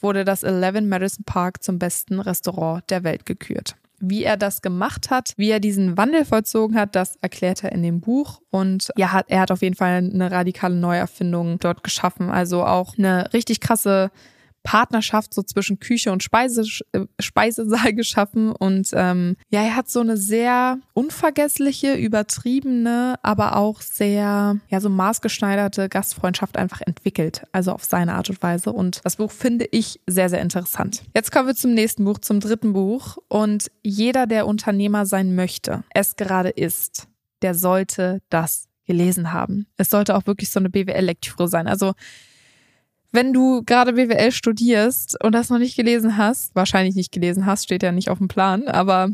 wurde 0.00 0.24
das 0.24 0.42
Eleven 0.42 0.88
Madison 0.88 1.24
Park 1.24 1.62
zum 1.62 1.78
besten 1.78 2.20
Restaurant 2.20 2.88
der 2.90 3.04
Welt 3.04 3.26
gekürt. 3.26 3.76
Wie 4.00 4.22
er 4.22 4.36
das 4.36 4.62
gemacht 4.62 5.10
hat, 5.10 5.32
wie 5.36 5.50
er 5.50 5.58
diesen 5.58 5.96
Wandel 5.96 6.24
vollzogen 6.24 6.76
hat, 6.76 6.94
das 6.94 7.16
erklärt 7.16 7.64
er 7.64 7.72
in 7.72 7.82
dem 7.82 8.00
Buch. 8.00 8.40
Und 8.50 8.90
ja, 8.96 9.22
er 9.26 9.40
hat 9.40 9.50
auf 9.50 9.62
jeden 9.62 9.74
Fall 9.74 9.96
eine 9.96 10.30
radikale 10.30 10.76
Neuerfindung 10.76 11.58
dort 11.58 11.82
geschaffen. 11.82 12.30
Also 12.30 12.64
auch 12.64 12.96
eine 12.96 13.32
richtig 13.32 13.60
krasse 13.60 14.12
Partnerschaft 14.62 15.32
so 15.32 15.42
zwischen 15.42 15.78
Küche 15.80 16.12
und 16.12 16.22
Speise, 16.22 16.62
äh, 16.92 17.06
Speisesaal 17.20 17.92
geschaffen. 17.94 18.52
Und 18.52 18.90
ähm, 18.92 19.36
ja, 19.50 19.62
er 19.62 19.76
hat 19.76 19.88
so 19.88 20.00
eine 20.00 20.16
sehr 20.16 20.78
unvergessliche, 20.94 21.94
übertriebene, 21.94 23.16
aber 23.22 23.56
auch 23.56 23.80
sehr, 23.80 24.58
ja, 24.68 24.80
so 24.80 24.88
maßgeschneiderte 24.90 25.88
Gastfreundschaft 25.88 26.56
einfach 26.56 26.80
entwickelt. 26.80 27.46
Also 27.52 27.72
auf 27.72 27.84
seine 27.84 28.14
Art 28.14 28.30
und 28.30 28.42
Weise. 28.42 28.72
Und 28.72 29.00
das 29.04 29.16
Buch 29.16 29.30
finde 29.30 29.66
ich 29.70 30.00
sehr, 30.06 30.28
sehr 30.28 30.40
interessant. 30.40 31.02
Jetzt 31.14 31.32
kommen 31.32 31.46
wir 31.46 31.54
zum 31.54 31.72
nächsten 31.74 32.04
Buch, 32.04 32.18
zum 32.18 32.40
dritten 32.40 32.72
Buch. 32.72 33.18
Und 33.28 33.70
jeder, 33.82 34.26
der 34.26 34.46
Unternehmer 34.46 35.06
sein 35.06 35.34
möchte, 35.34 35.84
es 35.94 36.16
gerade 36.16 36.50
ist, 36.50 37.08
der 37.42 37.54
sollte 37.54 38.20
das 38.28 38.68
gelesen 38.86 39.32
haben. 39.32 39.66
Es 39.76 39.90
sollte 39.90 40.16
auch 40.16 40.26
wirklich 40.26 40.50
so 40.50 40.58
eine 40.58 40.70
BWL-Lektüre 40.70 41.46
sein. 41.46 41.68
Also 41.68 41.92
wenn 43.12 43.32
du 43.32 43.62
gerade 43.64 43.94
BWL 43.94 44.32
studierst 44.32 45.22
und 45.22 45.32
das 45.32 45.50
noch 45.50 45.58
nicht 45.58 45.76
gelesen 45.76 46.16
hast, 46.16 46.54
wahrscheinlich 46.54 46.94
nicht 46.94 47.12
gelesen 47.12 47.46
hast, 47.46 47.64
steht 47.64 47.82
ja 47.82 47.92
nicht 47.92 48.10
auf 48.10 48.18
dem 48.18 48.28
Plan, 48.28 48.68
aber 48.68 49.10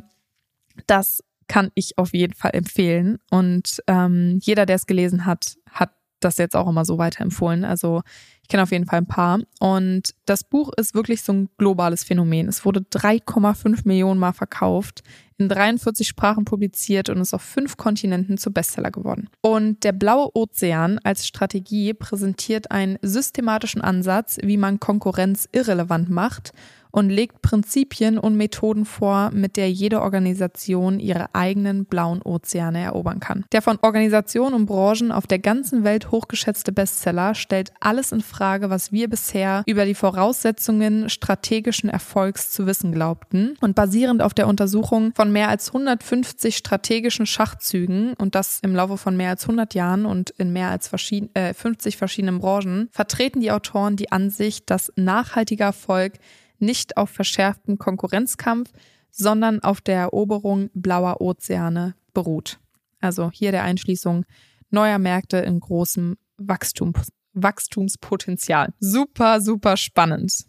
das 0.86 1.22
kann 1.46 1.70
ich 1.74 1.98
auf 1.98 2.12
jeden 2.12 2.34
Fall 2.34 2.52
empfehlen. 2.54 3.18
Und 3.30 3.82
ähm, 3.86 4.38
jeder, 4.42 4.66
der 4.66 4.76
es 4.76 4.86
gelesen 4.86 5.26
hat, 5.26 5.56
hat 5.70 5.90
das 6.24 6.38
jetzt 6.38 6.56
auch 6.56 6.68
immer 6.68 6.84
so 6.84 6.98
weiterempfohlen. 6.98 7.64
Also 7.64 8.02
ich 8.42 8.48
kenne 8.48 8.62
auf 8.62 8.72
jeden 8.72 8.86
Fall 8.86 8.98
ein 8.98 9.06
paar. 9.06 9.40
Und 9.58 10.14
das 10.26 10.44
Buch 10.44 10.70
ist 10.76 10.94
wirklich 10.94 11.22
so 11.22 11.32
ein 11.32 11.48
globales 11.56 12.04
Phänomen. 12.04 12.48
Es 12.48 12.64
wurde 12.64 12.80
3,5 12.80 13.82
Millionen 13.84 14.20
Mal 14.20 14.32
verkauft 14.32 15.02
in 15.38 15.48
43 15.48 16.06
Sprachen 16.06 16.44
publiziert 16.44 17.08
und 17.08 17.20
ist 17.20 17.34
auf 17.34 17.42
fünf 17.42 17.76
Kontinenten 17.76 18.38
zu 18.38 18.52
Bestseller 18.52 18.90
geworden. 18.90 19.28
Und 19.40 19.82
der 19.82 19.92
Blaue 19.92 20.30
Ozean 20.34 21.00
als 21.02 21.26
Strategie 21.26 21.94
präsentiert 21.94 22.70
einen 22.70 22.98
systematischen 23.02 23.80
Ansatz, 23.80 24.38
wie 24.42 24.56
man 24.56 24.78
Konkurrenz 24.78 25.48
irrelevant 25.52 26.10
macht 26.10 26.52
und 26.94 27.10
legt 27.10 27.42
Prinzipien 27.42 28.18
und 28.18 28.36
Methoden 28.36 28.84
vor, 28.84 29.32
mit 29.32 29.56
der 29.56 29.68
jede 29.68 30.00
Organisation 30.00 31.00
ihre 31.00 31.34
eigenen 31.34 31.86
blauen 31.86 32.22
Ozeane 32.22 32.82
erobern 32.82 33.18
kann. 33.18 33.44
Der 33.50 33.62
von 33.62 33.80
Organisationen 33.82 34.54
und 34.54 34.66
Branchen 34.66 35.10
auf 35.10 35.26
der 35.26 35.40
ganzen 35.40 35.82
Welt 35.82 36.12
hochgeschätzte 36.12 36.70
Bestseller 36.70 37.34
stellt 37.34 37.72
alles 37.80 38.12
in 38.12 38.20
Frage, 38.20 38.70
was 38.70 38.92
wir 38.92 39.10
bisher 39.10 39.64
über 39.66 39.86
die 39.86 39.96
Voraussetzungen 39.96 41.10
strategischen 41.10 41.90
Erfolgs 41.90 42.52
zu 42.52 42.64
wissen 42.64 42.92
glaubten 42.92 43.56
und 43.60 43.74
basierend 43.74 44.22
auf 44.22 44.32
der 44.32 44.46
Untersuchung 44.46 45.12
von 45.16 45.32
mehr 45.32 45.48
als 45.48 45.70
150 45.70 46.56
strategischen 46.56 47.26
Schachzügen 47.26 48.14
und 48.18 48.36
das 48.36 48.60
im 48.62 48.76
Laufe 48.76 48.98
von 48.98 49.16
mehr 49.16 49.30
als 49.30 49.42
100 49.42 49.74
Jahren 49.74 50.06
und 50.06 50.30
in 50.30 50.52
mehr 50.52 50.70
als 50.70 50.86
verschieden, 50.86 51.34
äh, 51.34 51.54
50 51.54 51.96
verschiedenen 51.96 52.38
Branchen 52.38 52.88
vertreten 52.92 53.40
die 53.40 53.50
Autoren 53.50 53.96
die 53.96 54.12
Ansicht, 54.12 54.70
dass 54.70 54.92
nachhaltiger 54.94 55.64
Erfolg 55.64 56.12
nicht 56.58 56.96
auf 56.96 57.10
verschärften 57.10 57.78
Konkurrenzkampf, 57.78 58.70
sondern 59.10 59.60
auf 59.60 59.80
der 59.80 59.98
Eroberung 59.98 60.70
blauer 60.74 61.20
Ozeane 61.20 61.94
beruht. 62.12 62.58
Also 63.00 63.30
hier 63.30 63.52
der 63.52 63.64
Einschließung 63.64 64.24
neuer 64.70 64.98
Märkte 64.98 65.38
in 65.38 65.60
großem 65.60 66.16
Wachstum, 66.36 66.94
Wachstumspotenzial. 67.32 68.72
Super, 68.80 69.40
super 69.40 69.76
spannend. 69.76 70.46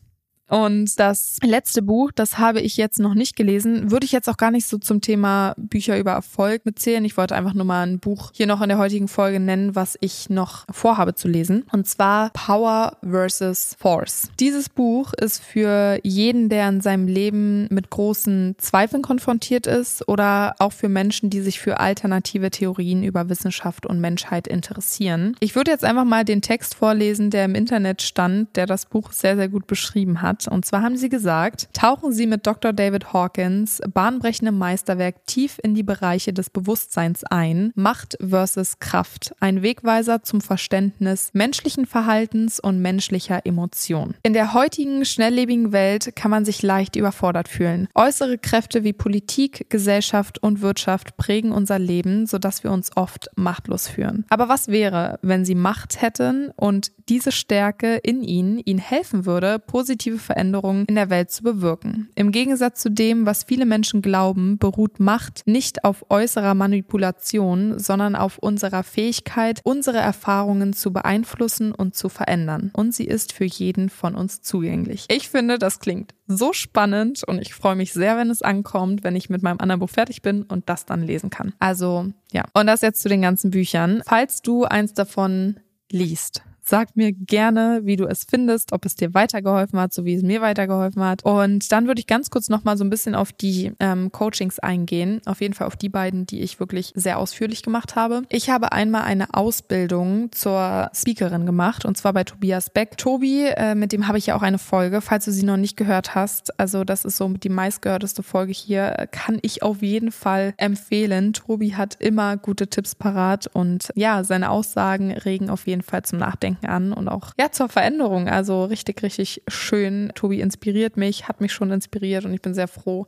Und 0.47 0.99
das 0.99 1.37
letzte 1.43 1.81
Buch, 1.81 2.11
das 2.13 2.37
habe 2.37 2.61
ich 2.61 2.77
jetzt 2.77 2.99
noch 2.99 3.15
nicht 3.15 3.35
gelesen, 3.35 3.91
würde 3.91 4.05
ich 4.05 4.11
jetzt 4.11 4.29
auch 4.29 4.37
gar 4.37 4.51
nicht 4.51 4.67
so 4.67 4.77
zum 4.77 5.01
Thema 5.01 5.53
Bücher 5.57 5.97
über 5.97 6.11
Erfolg 6.11 6.65
mitzählen. 6.65 7.03
Ich 7.03 7.17
wollte 7.17 7.35
einfach 7.35 7.53
nur 7.53 7.65
mal 7.65 7.85
ein 7.85 7.99
Buch 7.99 8.31
hier 8.33 8.47
noch 8.47 8.61
in 8.61 8.69
der 8.69 8.77
heutigen 8.77 9.07
Folge 9.07 9.39
nennen, 9.39 9.75
was 9.75 9.97
ich 10.01 10.29
noch 10.29 10.65
vorhabe 10.69 11.15
zu 11.15 11.27
lesen. 11.27 11.65
Und 11.71 11.87
zwar 11.87 12.29
Power 12.31 12.97
versus 13.01 13.75
Force. 13.79 14.29
Dieses 14.39 14.69
Buch 14.69 15.13
ist 15.13 15.43
für 15.43 15.99
jeden, 16.03 16.49
der 16.49 16.69
in 16.69 16.81
seinem 16.81 17.07
Leben 17.07 17.67
mit 17.71 17.89
großen 17.89 18.55
Zweifeln 18.59 19.01
konfrontiert 19.01 19.65
ist 19.65 20.07
oder 20.07 20.55
auch 20.59 20.73
für 20.73 20.89
Menschen, 20.89 21.29
die 21.29 21.41
sich 21.41 21.59
für 21.59 21.79
alternative 21.79 22.51
Theorien 22.51 23.03
über 23.03 23.29
Wissenschaft 23.29 23.85
und 23.85 23.99
Menschheit 23.99 24.47
interessieren. 24.47 25.35
Ich 25.39 25.55
würde 25.55 25.71
jetzt 25.71 25.83
einfach 25.83 26.05
mal 26.05 26.23
den 26.23 26.41
Text 26.41 26.75
vorlesen, 26.75 27.31
der 27.31 27.45
im 27.45 27.55
Internet 27.55 28.01
stand, 28.01 28.55
der 28.55 28.67
das 28.67 28.85
Buch 28.85 29.11
sehr, 29.11 29.35
sehr 29.35 29.49
gut 29.49 29.65
beschrieben 29.67 30.21
hat 30.21 30.34
hat. 30.35 30.47
Und 30.47 30.65
zwar 30.65 30.81
haben 30.81 30.97
sie 30.97 31.09
gesagt, 31.09 31.69
tauchen 31.73 32.11
Sie 32.11 32.27
mit 32.27 32.45
Dr. 32.45 32.73
David 32.73 33.13
Hawkins 33.13 33.81
bahnbrechendem 33.93 34.57
Meisterwerk 34.57 35.25
tief 35.25 35.59
in 35.63 35.75
die 35.75 35.83
Bereiche 35.83 36.33
des 36.33 36.49
Bewusstseins 36.49 37.23
ein. 37.23 37.71
Macht 37.75 38.17
versus 38.25 38.79
Kraft. 38.79 39.33
Ein 39.39 39.61
Wegweiser 39.61 40.23
zum 40.23 40.41
Verständnis 40.41 41.31
menschlichen 41.33 41.85
Verhaltens 41.85 42.59
und 42.59 42.81
menschlicher 42.81 43.45
Emotion. 43.45 44.15
In 44.23 44.33
der 44.33 44.53
heutigen 44.53 45.05
schnelllebigen 45.05 45.71
Welt 45.71 46.15
kann 46.15 46.31
man 46.31 46.45
sich 46.45 46.61
leicht 46.61 46.95
überfordert 46.95 47.47
fühlen. 47.47 47.87
Äußere 47.95 48.37
Kräfte 48.37 48.83
wie 48.83 48.93
Politik, 48.93 49.67
Gesellschaft 49.69 50.41
und 50.41 50.61
Wirtschaft 50.61 51.17
prägen 51.17 51.51
unser 51.51 51.79
Leben, 51.79 52.25
sodass 52.25 52.63
wir 52.63 52.71
uns 52.71 52.95
oft 52.95 53.29
machtlos 53.35 53.87
fühlen. 53.87 54.25
Aber 54.29 54.49
was 54.49 54.67
wäre, 54.67 55.19
wenn 55.21 55.45
Sie 55.45 55.55
Macht 55.55 56.01
hätten 56.01 56.51
und 56.55 56.91
diese 57.09 57.31
Stärke 57.31 57.97
in 57.97 58.23
Ihnen 58.23 58.59
Ihnen 58.59 58.79
helfen 58.79 59.25
würde, 59.25 59.59
positive 59.59 60.17
Veränderungen 60.25 60.85
in 60.87 60.95
der 60.95 61.09
Welt 61.09 61.31
zu 61.31 61.43
bewirken. 61.43 62.09
Im 62.15 62.31
Gegensatz 62.31 62.81
zu 62.81 62.89
dem, 62.89 63.25
was 63.25 63.43
viele 63.43 63.65
Menschen 63.65 64.01
glauben, 64.01 64.57
beruht 64.57 64.99
Macht 64.99 65.43
nicht 65.45 65.83
auf 65.83 66.05
äußerer 66.09 66.53
Manipulation, 66.53 67.79
sondern 67.79 68.15
auf 68.15 68.37
unserer 68.37 68.83
Fähigkeit, 68.83 69.61
unsere 69.63 69.97
Erfahrungen 69.97 70.73
zu 70.73 70.91
beeinflussen 70.91 71.71
und 71.71 71.95
zu 71.95 72.09
verändern. 72.09 72.71
Und 72.73 72.93
sie 72.93 73.05
ist 73.05 73.31
für 73.31 73.45
jeden 73.45 73.89
von 73.89 74.15
uns 74.15 74.41
zugänglich. 74.41 75.05
Ich 75.09 75.29
finde, 75.29 75.57
das 75.59 75.79
klingt 75.79 76.13
so 76.27 76.53
spannend 76.53 77.23
und 77.23 77.39
ich 77.39 77.53
freue 77.53 77.75
mich 77.75 77.93
sehr, 77.93 78.17
wenn 78.17 78.29
es 78.29 78.41
ankommt, 78.41 79.03
wenn 79.03 79.15
ich 79.15 79.29
mit 79.29 79.43
meinem 79.43 79.59
anderen 79.59 79.79
Buch 79.79 79.89
fertig 79.89 80.21
bin 80.21 80.43
und 80.43 80.69
das 80.69 80.85
dann 80.85 81.03
lesen 81.03 81.29
kann. 81.29 81.53
Also 81.59 82.07
ja, 82.31 82.45
und 82.53 82.67
das 82.67 82.81
jetzt 82.81 83.01
zu 83.01 83.09
den 83.09 83.21
ganzen 83.21 83.51
Büchern. 83.51 84.01
Falls 84.05 84.41
du 84.41 84.65
eins 84.65 84.93
davon 84.93 85.59
liest, 85.91 86.43
Sag 86.67 86.95
mir 86.95 87.11
gerne, 87.11 87.81
wie 87.83 87.95
du 87.95 88.05
es 88.07 88.23
findest, 88.27 88.73
ob 88.73 88.85
es 88.85 88.95
dir 88.95 89.13
weitergeholfen 89.13 89.79
hat, 89.79 89.93
so 89.93 90.03
wie 90.03 90.15
es 90.15 90.23
mir 90.23 90.41
weitergeholfen 90.41 91.03
hat. 91.03 91.23
Und 91.23 91.71
dann 91.71 91.85
würde 91.85 91.99
ich 91.99 92.07
ganz 92.07 92.31
kurz 92.31 92.49
nochmal 92.49 92.75
so 92.75 92.83
ein 92.83 92.89
bisschen 92.89 93.13
auf 93.13 93.31
die 93.31 93.73
ähm, 93.79 94.11
Coachings 94.11 94.57
eingehen. 94.57 95.21
Auf 95.25 95.41
jeden 95.41 95.53
Fall 95.53 95.67
auf 95.67 95.75
die 95.75 95.89
beiden, 95.89 96.25
die 96.25 96.41
ich 96.41 96.59
wirklich 96.59 96.91
sehr 96.95 97.19
ausführlich 97.19 97.61
gemacht 97.61 97.95
habe. 97.95 98.23
Ich 98.29 98.49
habe 98.49 98.71
einmal 98.71 99.03
eine 99.03 99.35
Ausbildung 99.35 100.31
zur 100.31 100.89
Speakerin 100.91 101.45
gemacht 101.45 101.85
und 101.85 101.97
zwar 101.97 102.13
bei 102.13 102.23
Tobias 102.23 102.71
Beck. 102.71 102.97
Tobi, 102.97 103.43
äh, 103.43 103.75
mit 103.75 103.91
dem 103.91 104.07
habe 104.07 104.17
ich 104.17 104.25
ja 104.25 104.35
auch 104.35 104.41
eine 104.41 104.57
Folge, 104.57 105.01
falls 105.01 105.25
du 105.25 105.31
sie 105.31 105.45
noch 105.45 105.57
nicht 105.57 105.77
gehört 105.77 106.15
hast. 106.15 106.59
Also 106.59 106.83
das 106.83 107.05
ist 107.05 107.17
so 107.17 107.29
die 107.29 107.49
meistgehörteste 107.49 108.23
Folge 108.23 108.53
hier. 108.53 109.07
Kann 109.11 109.37
ich 109.43 109.61
auf 109.61 109.83
jeden 109.83 110.11
Fall 110.11 110.55
empfehlen. 110.57 111.33
Tobi 111.33 111.75
hat 111.75 111.95
immer 111.99 112.37
gute 112.37 112.65
Tipps 112.71 112.95
parat 112.95 113.45
und 113.53 113.91
ja, 113.93 114.23
seine 114.23 114.49
Aussagen 114.49 115.11
regen 115.11 115.51
auf 115.51 115.67
jeden 115.67 115.83
Fall 115.83 116.01
zum 116.01 116.17
Nachdenken 116.17 116.54
Denken 116.55 116.67
an 116.67 116.93
und 116.93 117.07
auch 117.07 117.31
ja 117.39 117.51
zur 117.51 117.69
Veränderung. 117.69 118.27
Also 118.27 118.65
richtig, 118.65 119.03
richtig 119.03 119.43
schön. 119.47 120.11
Tobi 120.15 120.41
inspiriert 120.41 120.97
mich, 120.97 121.27
hat 121.27 121.41
mich 121.41 121.53
schon 121.53 121.71
inspiriert 121.71 122.25
und 122.25 122.33
ich 122.33 122.41
bin 122.41 122.53
sehr 122.53 122.67
froh, 122.67 123.07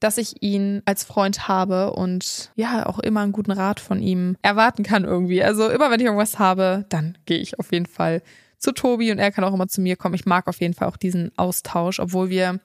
dass 0.00 0.18
ich 0.18 0.42
ihn 0.42 0.82
als 0.84 1.04
Freund 1.04 1.48
habe 1.48 1.92
und 1.92 2.52
ja, 2.54 2.86
auch 2.86 2.98
immer 2.98 3.20
einen 3.20 3.32
guten 3.32 3.52
Rat 3.52 3.80
von 3.80 4.00
ihm 4.00 4.36
erwarten 4.42 4.82
kann 4.82 5.04
irgendwie. 5.04 5.42
Also 5.42 5.68
immer 5.68 5.90
wenn 5.90 6.00
ich 6.00 6.06
irgendwas 6.06 6.38
habe, 6.38 6.84
dann 6.88 7.18
gehe 7.26 7.38
ich 7.38 7.58
auf 7.58 7.72
jeden 7.72 7.86
Fall 7.86 8.22
zu 8.58 8.72
Tobi 8.72 9.12
und 9.12 9.18
er 9.18 9.32
kann 9.32 9.44
auch 9.44 9.54
immer 9.54 9.68
zu 9.68 9.80
mir 9.80 9.96
kommen. 9.96 10.14
Ich 10.14 10.26
mag 10.26 10.46
auf 10.48 10.60
jeden 10.60 10.74
Fall 10.74 10.88
auch 10.88 10.96
diesen 10.96 11.30
Austausch, 11.36 12.00
obwohl 12.00 12.28
wir 12.28 12.60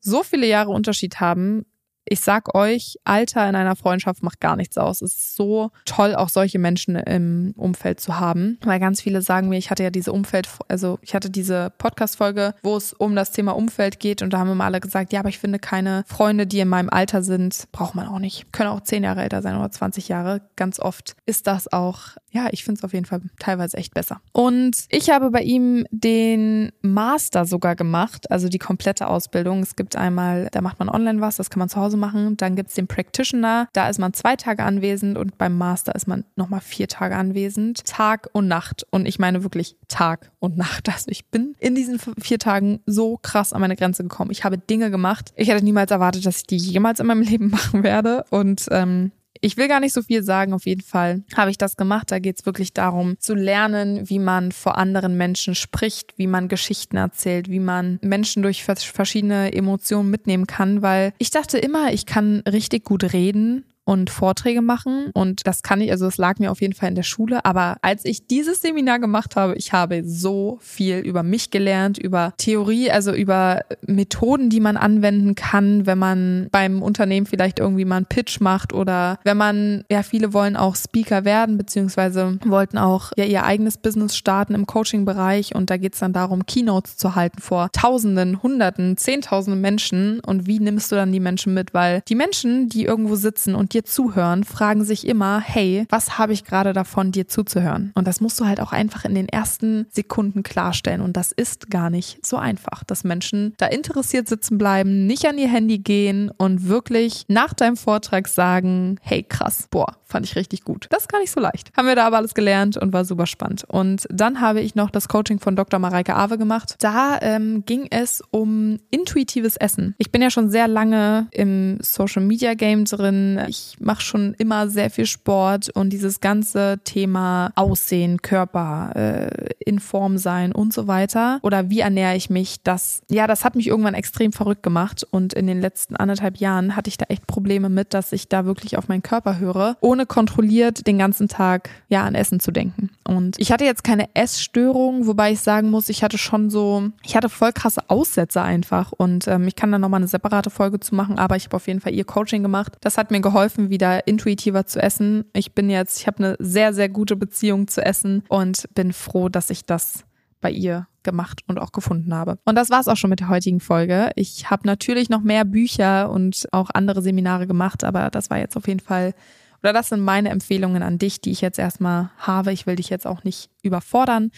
so 0.00 0.22
viele 0.22 0.46
Jahre 0.46 0.70
Unterschied 0.70 1.20
haben, 1.20 1.64
ich 2.10 2.20
sag 2.20 2.54
euch, 2.54 2.98
Alter 3.04 3.48
in 3.48 3.54
einer 3.54 3.76
Freundschaft 3.76 4.22
macht 4.22 4.40
gar 4.40 4.56
nichts 4.56 4.78
aus. 4.78 5.02
Es 5.02 5.14
ist 5.14 5.36
so 5.36 5.70
toll, 5.84 6.14
auch 6.14 6.28
solche 6.28 6.58
Menschen 6.58 6.96
im 6.96 7.54
Umfeld 7.56 8.00
zu 8.00 8.18
haben. 8.18 8.58
Weil 8.64 8.80
ganz 8.80 9.00
viele 9.00 9.22
sagen 9.22 9.48
mir, 9.48 9.58
ich 9.58 9.70
hatte 9.70 9.82
ja 9.82 9.90
diese 9.90 10.12
Umfeld, 10.12 10.48
also 10.68 10.98
ich 11.02 11.14
hatte 11.14 11.30
diese 11.30 11.72
Podcast-Folge, 11.78 12.54
wo 12.62 12.76
es 12.76 12.92
um 12.92 13.14
das 13.14 13.32
Thema 13.32 13.52
Umfeld 13.52 14.00
geht 14.00 14.22
und 14.22 14.32
da 14.32 14.38
haben 14.38 14.50
immer 14.50 14.64
alle 14.64 14.80
gesagt, 14.80 15.12
ja, 15.12 15.20
aber 15.20 15.28
ich 15.28 15.38
finde 15.38 15.58
keine 15.58 16.04
Freunde, 16.06 16.46
die 16.46 16.60
in 16.60 16.68
meinem 16.68 16.90
Alter 16.90 17.22
sind, 17.22 17.68
braucht 17.72 17.94
man 17.94 18.08
auch 18.08 18.18
nicht. 18.18 18.52
Können 18.52 18.70
auch 18.70 18.80
zehn 18.80 19.04
Jahre 19.04 19.22
älter 19.22 19.42
sein 19.42 19.56
oder 19.56 19.70
20 19.70 20.08
Jahre. 20.08 20.40
Ganz 20.56 20.80
oft 20.80 21.16
ist 21.26 21.46
das 21.46 21.72
auch, 21.72 22.00
ja, 22.30 22.48
ich 22.50 22.64
finde 22.64 22.78
es 22.78 22.84
auf 22.84 22.92
jeden 22.92 23.06
Fall 23.06 23.20
teilweise 23.38 23.76
echt 23.76 23.94
besser. 23.94 24.20
Und 24.32 24.84
ich 24.88 25.10
habe 25.10 25.30
bei 25.30 25.42
ihm 25.42 25.86
den 25.90 26.72
Master 26.82 27.44
sogar 27.44 27.76
gemacht, 27.76 28.30
also 28.30 28.48
die 28.48 28.58
komplette 28.58 29.08
Ausbildung. 29.08 29.62
Es 29.62 29.76
gibt 29.76 29.96
einmal, 29.96 30.48
da 30.52 30.60
macht 30.60 30.78
man 30.78 30.88
online 30.88 31.20
was, 31.20 31.36
das 31.36 31.50
kann 31.50 31.58
man 31.58 31.68
zu 31.68 31.80
Hause 31.80 31.97
machen. 31.98 32.36
Dann 32.36 32.56
gibt 32.56 32.70
es 32.70 32.74
den 32.74 32.86
Practitioner, 32.86 33.68
da 33.72 33.88
ist 33.88 33.98
man 33.98 34.12
zwei 34.12 34.36
Tage 34.36 34.64
anwesend 34.64 35.18
und 35.18 35.38
beim 35.38 35.56
Master 35.56 35.94
ist 35.94 36.06
man 36.06 36.24
nochmal 36.36 36.60
vier 36.60 36.88
Tage 36.88 37.16
anwesend. 37.16 37.84
Tag 37.84 38.28
und 38.32 38.48
Nacht. 38.48 38.86
Und 38.90 39.06
ich 39.06 39.18
meine 39.18 39.42
wirklich 39.42 39.76
Tag 39.88 40.30
und 40.38 40.56
Nacht. 40.56 40.88
Also 40.98 41.10
ich 41.10 41.26
bin 41.26 41.54
in 41.60 41.76
diesen 41.76 42.00
vier 42.18 42.40
Tagen 42.40 42.80
so 42.84 43.18
krass 43.22 43.52
an 43.52 43.60
meine 43.60 43.76
Grenze 43.76 44.02
gekommen. 44.02 44.32
Ich 44.32 44.42
habe 44.42 44.58
Dinge 44.58 44.90
gemacht. 44.90 45.32
Ich 45.36 45.48
hätte 45.48 45.64
niemals 45.64 45.92
erwartet, 45.92 46.26
dass 46.26 46.38
ich 46.38 46.46
die 46.46 46.56
jemals 46.56 46.98
in 46.98 47.06
meinem 47.06 47.22
Leben 47.28 47.50
machen 47.50 47.84
werde. 47.84 48.24
Und 48.30 48.66
ähm, 48.70 49.12
ich 49.40 49.56
will 49.56 49.68
gar 49.68 49.80
nicht 49.80 49.92
so 49.92 50.02
viel 50.02 50.22
sagen, 50.22 50.52
auf 50.52 50.66
jeden 50.66 50.82
Fall 50.82 51.22
habe 51.36 51.50
ich 51.50 51.58
das 51.58 51.76
gemacht. 51.76 52.10
Da 52.10 52.18
geht 52.18 52.38
es 52.40 52.46
wirklich 52.46 52.72
darum, 52.72 53.18
zu 53.18 53.34
lernen, 53.34 54.08
wie 54.08 54.18
man 54.18 54.52
vor 54.52 54.78
anderen 54.78 55.16
Menschen 55.16 55.54
spricht, 55.54 56.16
wie 56.16 56.26
man 56.26 56.48
Geschichten 56.48 56.96
erzählt, 56.96 57.50
wie 57.50 57.60
man 57.60 57.98
Menschen 58.02 58.42
durch 58.42 58.64
verschiedene 58.64 59.52
Emotionen 59.52 60.10
mitnehmen 60.10 60.46
kann, 60.46 60.82
weil 60.82 61.12
ich 61.18 61.30
dachte 61.30 61.58
immer, 61.58 61.92
ich 61.92 62.06
kann 62.06 62.42
richtig 62.46 62.84
gut 62.84 63.12
reden 63.12 63.64
und 63.88 64.10
Vorträge 64.10 64.60
machen. 64.60 65.10
Und 65.14 65.46
das 65.46 65.62
kann 65.62 65.80
ich, 65.80 65.90
also 65.90 66.06
es 66.06 66.18
lag 66.18 66.38
mir 66.38 66.50
auf 66.50 66.60
jeden 66.60 66.74
Fall 66.74 66.90
in 66.90 66.94
der 66.94 67.04
Schule. 67.04 67.46
Aber 67.46 67.78
als 67.80 68.04
ich 68.04 68.26
dieses 68.26 68.60
Seminar 68.60 68.98
gemacht 68.98 69.34
habe, 69.34 69.54
ich 69.54 69.72
habe 69.72 70.02
so 70.04 70.58
viel 70.60 70.98
über 70.98 71.22
mich 71.22 71.50
gelernt, 71.50 71.96
über 71.96 72.34
Theorie, 72.36 72.90
also 72.90 73.14
über 73.14 73.62
Methoden, 73.86 74.50
die 74.50 74.60
man 74.60 74.76
anwenden 74.76 75.34
kann, 75.34 75.86
wenn 75.86 75.96
man 75.96 76.48
beim 76.52 76.82
Unternehmen 76.82 77.24
vielleicht 77.24 77.60
irgendwie 77.60 77.86
mal 77.86 77.96
einen 77.96 78.04
Pitch 78.04 78.40
macht 78.40 78.74
oder 78.74 79.20
wenn 79.24 79.38
man, 79.38 79.84
ja, 79.90 80.02
viele 80.02 80.34
wollen 80.34 80.56
auch 80.56 80.76
Speaker 80.76 81.24
werden, 81.24 81.56
beziehungsweise 81.56 82.38
wollten 82.44 82.76
auch 82.76 83.12
ja 83.16 83.24
ihr 83.24 83.44
eigenes 83.44 83.78
Business 83.78 84.18
starten 84.18 84.54
im 84.54 84.66
Coaching-Bereich. 84.66 85.54
Und 85.54 85.70
da 85.70 85.78
geht 85.78 85.94
es 85.94 86.00
dann 86.00 86.12
darum, 86.12 86.44
Keynotes 86.44 86.98
zu 86.98 87.14
halten 87.14 87.40
vor 87.40 87.70
Tausenden, 87.72 88.42
Hunderten, 88.42 88.98
Zehntausenden 88.98 89.62
Menschen. 89.62 90.20
Und 90.20 90.46
wie 90.46 90.60
nimmst 90.60 90.92
du 90.92 90.96
dann 90.96 91.10
die 91.10 91.20
Menschen 91.20 91.54
mit? 91.54 91.72
Weil 91.72 92.02
die 92.06 92.14
Menschen, 92.14 92.68
die 92.68 92.84
irgendwo 92.84 93.16
sitzen 93.16 93.54
und 93.54 93.72
dir 93.72 93.77
zuhören, 93.84 94.44
fragen 94.44 94.84
sich 94.84 95.06
immer, 95.06 95.40
hey, 95.40 95.86
was 95.88 96.18
habe 96.18 96.32
ich 96.32 96.44
gerade 96.44 96.72
davon, 96.72 97.12
dir 97.12 97.28
zuzuhören? 97.28 97.92
Und 97.94 98.06
das 98.06 98.20
musst 98.20 98.38
du 98.40 98.46
halt 98.46 98.60
auch 98.60 98.72
einfach 98.72 99.04
in 99.04 99.14
den 99.14 99.28
ersten 99.28 99.86
Sekunden 99.90 100.42
klarstellen. 100.42 101.00
Und 101.00 101.16
das 101.16 101.32
ist 101.32 101.70
gar 101.70 101.90
nicht 101.90 102.24
so 102.24 102.36
einfach, 102.36 102.84
dass 102.84 103.04
Menschen 103.04 103.54
da 103.58 103.66
interessiert 103.66 104.28
sitzen 104.28 104.58
bleiben, 104.58 105.06
nicht 105.06 105.26
an 105.26 105.38
ihr 105.38 105.48
Handy 105.48 105.78
gehen 105.78 106.30
und 106.36 106.68
wirklich 106.68 107.24
nach 107.28 107.54
deinem 107.54 107.76
Vortrag 107.76 108.28
sagen, 108.28 108.96
hey, 109.02 109.22
krass, 109.22 109.66
boah, 109.70 109.96
fand 110.08 110.26
ich 110.26 110.36
richtig 110.36 110.64
gut. 110.64 110.86
Das 110.90 111.02
ist 111.02 111.08
gar 111.08 111.20
nicht 111.20 111.30
so 111.30 111.40
leicht. 111.40 111.70
Haben 111.76 111.86
wir 111.86 111.94
da 111.96 112.06
aber 112.06 112.16
alles 112.16 112.34
gelernt 112.34 112.76
und 112.76 112.92
war 112.92 113.04
super 113.04 113.26
spannend. 113.26 113.64
Und 113.68 114.06
dann 114.10 114.40
habe 114.40 114.60
ich 114.60 114.74
noch 114.74 114.90
das 114.90 115.08
Coaching 115.08 115.38
von 115.38 115.54
Dr. 115.54 115.78
Mareike 115.78 116.16
Awe 116.16 116.38
gemacht. 116.38 116.76
Da 116.78 117.18
ähm, 117.20 117.64
ging 117.66 117.86
es 117.90 118.22
um 118.30 118.78
intuitives 118.90 119.56
Essen. 119.56 119.94
Ich 119.98 120.10
bin 120.10 120.22
ja 120.22 120.30
schon 120.30 120.50
sehr 120.50 120.66
lange 120.66 121.28
im 121.30 121.78
Social 121.80 122.22
Media 122.22 122.54
Game 122.54 122.84
drin. 122.86 123.40
Ich 123.48 123.76
mache 123.80 124.00
schon 124.00 124.34
immer 124.38 124.68
sehr 124.68 124.90
viel 124.90 125.06
Sport 125.06 125.70
und 125.74 125.90
dieses 125.90 126.20
ganze 126.20 126.80
Thema 126.84 127.52
Aussehen, 127.54 128.22
Körper, 128.22 128.92
äh, 128.96 129.50
in 129.58 129.78
Form 129.78 130.18
sein 130.18 130.52
und 130.52 130.72
so 130.72 130.86
weiter. 130.86 131.38
Oder 131.42 131.70
wie 131.70 131.80
ernähre 131.80 132.16
ich 132.16 132.30
mich? 132.30 132.62
Das, 132.62 133.02
ja, 133.10 133.26
das 133.26 133.44
hat 133.44 133.54
mich 133.54 133.66
irgendwann 133.68 133.94
extrem 133.94 134.32
verrückt 134.32 134.62
gemacht. 134.62 135.06
Und 135.10 135.34
in 135.34 135.46
den 135.46 135.60
letzten 135.60 135.96
anderthalb 135.96 136.38
Jahren 136.38 136.76
hatte 136.76 136.88
ich 136.88 136.96
da 136.96 137.06
echt 137.08 137.26
Probleme 137.26 137.68
mit, 137.68 137.94
dass 137.94 138.12
ich 138.12 138.28
da 138.28 138.46
wirklich 138.46 138.78
auf 138.78 138.88
meinen 138.88 139.02
Körper 139.02 139.38
höre, 139.38 139.76
ohne 139.80 139.97
kontrolliert 140.06 140.86
den 140.86 140.98
ganzen 140.98 141.28
Tag 141.28 141.70
ja 141.88 142.04
an 142.04 142.14
Essen 142.14 142.40
zu 142.40 142.50
denken. 142.50 142.90
Und 143.04 143.38
ich 143.38 143.52
hatte 143.52 143.64
jetzt 143.64 143.84
keine 143.84 144.14
Essstörung, 144.14 145.06
wobei 145.06 145.32
ich 145.32 145.40
sagen 145.40 145.70
muss, 145.70 145.88
ich 145.88 146.02
hatte 146.02 146.18
schon 146.18 146.50
so, 146.50 146.90
ich 147.02 147.16
hatte 147.16 147.28
voll 147.28 147.52
krasse 147.52 147.82
Aussätze 147.88 148.42
einfach. 148.42 148.92
Und 148.92 149.28
ähm, 149.28 149.46
ich 149.46 149.56
kann 149.56 149.72
da 149.72 149.78
nochmal 149.78 150.00
eine 150.00 150.08
separate 150.08 150.50
Folge 150.50 150.80
zu 150.80 150.94
machen, 150.94 151.18
aber 151.18 151.36
ich 151.36 151.46
habe 151.46 151.56
auf 151.56 151.66
jeden 151.66 151.80
Fall 151.80 151.94
ihr 151.94 152.04
Coaching 152.04 152.42
gemacht. 152.42 152.76
Das 152.80 152.98
hat 152.98 153.10
mir 153.10 153.20
geholfen, 153.20 153.70
wieder 153.70 154.06
intuitiver 154.06 154.66
zu 154.66 154.80
essen. 154.80 155.24
Ich 155.32 155.54
bin 155.54 155.70
jetzt, 155.70 156.00
ich 156.00 156.06
habe 156.06 156.18
eine 156.18 156.36
sehr, 156.38 156.72
sehr 156.72 156.88
gute 156.88 157.16
Beziehung 157.16 157.68
zu 157.68 157.84
Essen 157.84 158.22
und 158.28 158.68
bin 158.74 158.92
froh, 158.92 159.28
dass 159.28 159.50
ich 159.50 159.64
das 159.64 160.04
bei 160.40 160.50
ihr 160.50 160.86
gemacht 161.02 161.40
und 161.46 161.58
auch 161.58 161.72
gefunden 161.72 162.14
habe. 162.14 162.38
Und 162.44 162.54
das 162.54 162.70
war 162.70 162.80
es 162.80 162.88
auch 162.88 162.96
schon 162.96 163.10
mit 163.10 163.20
der 163.20 163.28
heutigen 163.28 163.60
Folge. 163.60 164.10
Ich 164.14 164.50
habe 164.50 164.66
natürlich 164.66 165.08
noch 165.08 165.22
mehr 165.22 165.44
Bücher 165.44 166.10
und 166.10 166.46
auch 166.52 166.70
andere 166.72 167.02
Seminare 167.02 167.46
gemacht, 167.46 167.82
aber 167.82 168.10
das 168.10 168.30
war 168.30 168.38
jetzt 168.38 168.56
auf 168.56 168.68
jeden 168.68 168.80
Fall, 168.80 169.14
oder 169.62 169.72
das 169.72 169.88
sind 169.88 170.00
meine 170.00 170.30
Empfehlungen 170.30 170.82
an 170.82 170.98
dich, 170.98 171.20
die 171.20 171.30
ich 171.30 171.40
jetzt 171.40 171.58
erstmal 171.58 172.10
habe. 172.18 172.52
Ich 172.52 172.66
will 172.66 172.76
dich 172.76 172.90
jetzt 172.90 173.06
auch 173.06 173.24
nicht 173.24 173.50
überfordern. 173.62 174.30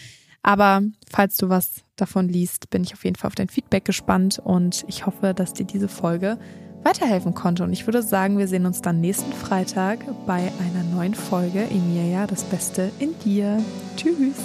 Aber 0.43 0.81
falls 1.09 1.37
du 1.37 1.49
was 1.49 1.83
davon 1.95 2.27
liest, 2.27 2.69
bin 2.69 2.83
ich 2.83 2.93
auf 2.93 3.03
jeden 3.03 3.15
Fall 3.15 3.27
auf 3.27 3.35
dein 3.35 3.49
Feedback 3.49 3.85
gespannt 3.85 4.39
und 4.43 4.83
ich 4.87 5.05
hoffe, 5.05 5.33
dass 5.35 5.53
dir 5.53 5.65
diese 5.65 5.87
Folge 5.87 6.39
weiterhelfen 6.83 7.35
konnte. 7.35 7.63
Und 7.63 7.73
ich 7.73 7.85
würde 7.85 8.01
sagen, 8.01 8.39
wir 8.39 8.47
sehen 8.47 8.65
uns 8.65 8.81
dann 8.81 8.99
nächsten 9.01 9.33
Freitag 9.33 9.99
bei 10.25 10.51
einer 10.59 10.83
neuen 10.95 11.13
Folge 11.13 11.61
Emilia, 11.69 12.25
das 12.25 12.43
Beste 12.43 12.91
in 12.97 13.17
dir. 13.19 13.63
Tschüss. 13.97 14.37